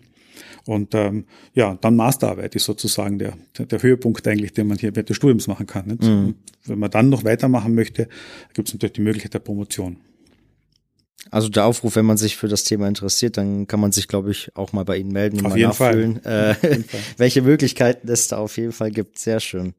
[0.64, 4.96] Und ähm, ja, dann Masterarbeit ist sozusagen der, der, der Höhepunkt eigentlich, den man hier
[4.96, 5.88] während des Studiums machen kann.
[5.88, 6.04] Nicht?
[6.04, 6.36] Mhm.
[6.64, 8.08] Wenn man dann noch weitermachen möchte,
[8.54, 9.98] gibt es natürlich die Möglichkeit der Promotion.
[11.30, 14.30] Also der Aufruf, wenn man sich für das Thema interessiert, dann kann man sich, glaube
[14.30, 16.56] ich, auch mal bei Ihnen melden und auf mal jeden nachfühlen, Fall.
[16.60, 16.78] Äh,
[17.16, 19.18] welche Möglichkeiten es da auf jeden Fall gibt.
[19.18, 19.74] Sehr schön.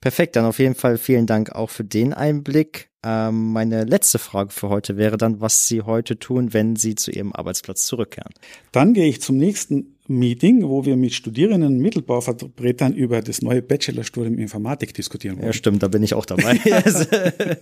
[0.00, 2.90] Perfekt, dann auf jeden Fall vielen Dank auch für den Einblick.
[3.02, 7.10] Ähm, meine letzte Frage für heute wäre dann, was Sie heute tun, wenn Sie zu
[7.10, 8.32] Ihrem Arbeitsplatz zurückkehren.
[8.70, 14.38] Dann gehe ich zum nächsten Meeting, wo wir mit Studierenden, Mittelbauvertretern über das neue Bachelorstudium
[14.38, 15.46] Informatik diskutieren wollen.
[15.46, 16.60] Ja, stimmt, da bin ich auch dabei.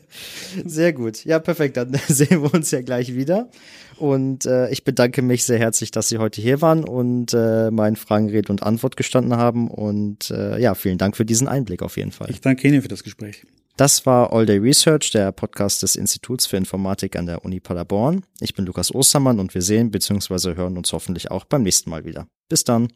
[0.65, 1.25] sehr gut.
[1.25, 1.77] Ja, perfekt.
[1.77, 3.49] Dann sehen wir uns ja gleich wieder.
[3.97, 7.95] Und äh, ich bedanke mich sehr herzlich, dass Sie heute hier waren und äh, meinen
[7.95, 9.71] Fragen Rede und Antwort gestanden haben.
[9.71, 12.29] Und äh, ja, vielen Dank für diesen Einblick auf jeden Fall.
[12.31, 13.45] Ich danke Ihnen für das Gespräch.
[13.77, 18.23] Das war All Day Research, der Podcast des Instituts für Informatik an der Uni Paderborn.
[18.41, 20.57] Ich bin Lukas Ostermann und wir sehen bzw.
[20.57, 22.27] hören uns hoffentlich auch beim nächsten Mal wieder.
[22.51, 22.89] Bis dann.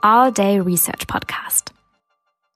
[0.00, 1.72] All Day Research Podcast.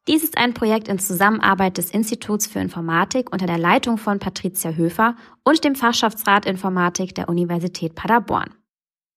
[0.09, 4.73] Dies ist ein Projekt in Zusammenarbeit des Instituts für Informatik unter der Leitung von Patricia
[4.73, 8.53] Höfer und dem Fachschaftsrat Informatik der Universität Paderborn.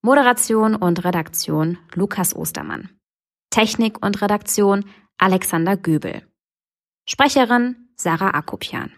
[0.01, 2.89] Moderation und Redaktion Lukas Ostermann.
[3.49, 4.85] Technik und Redaktion
[5.17, 6.25] Alexander Göbel.
[7.05, 8.93] Sprecherin Sarah Akopian.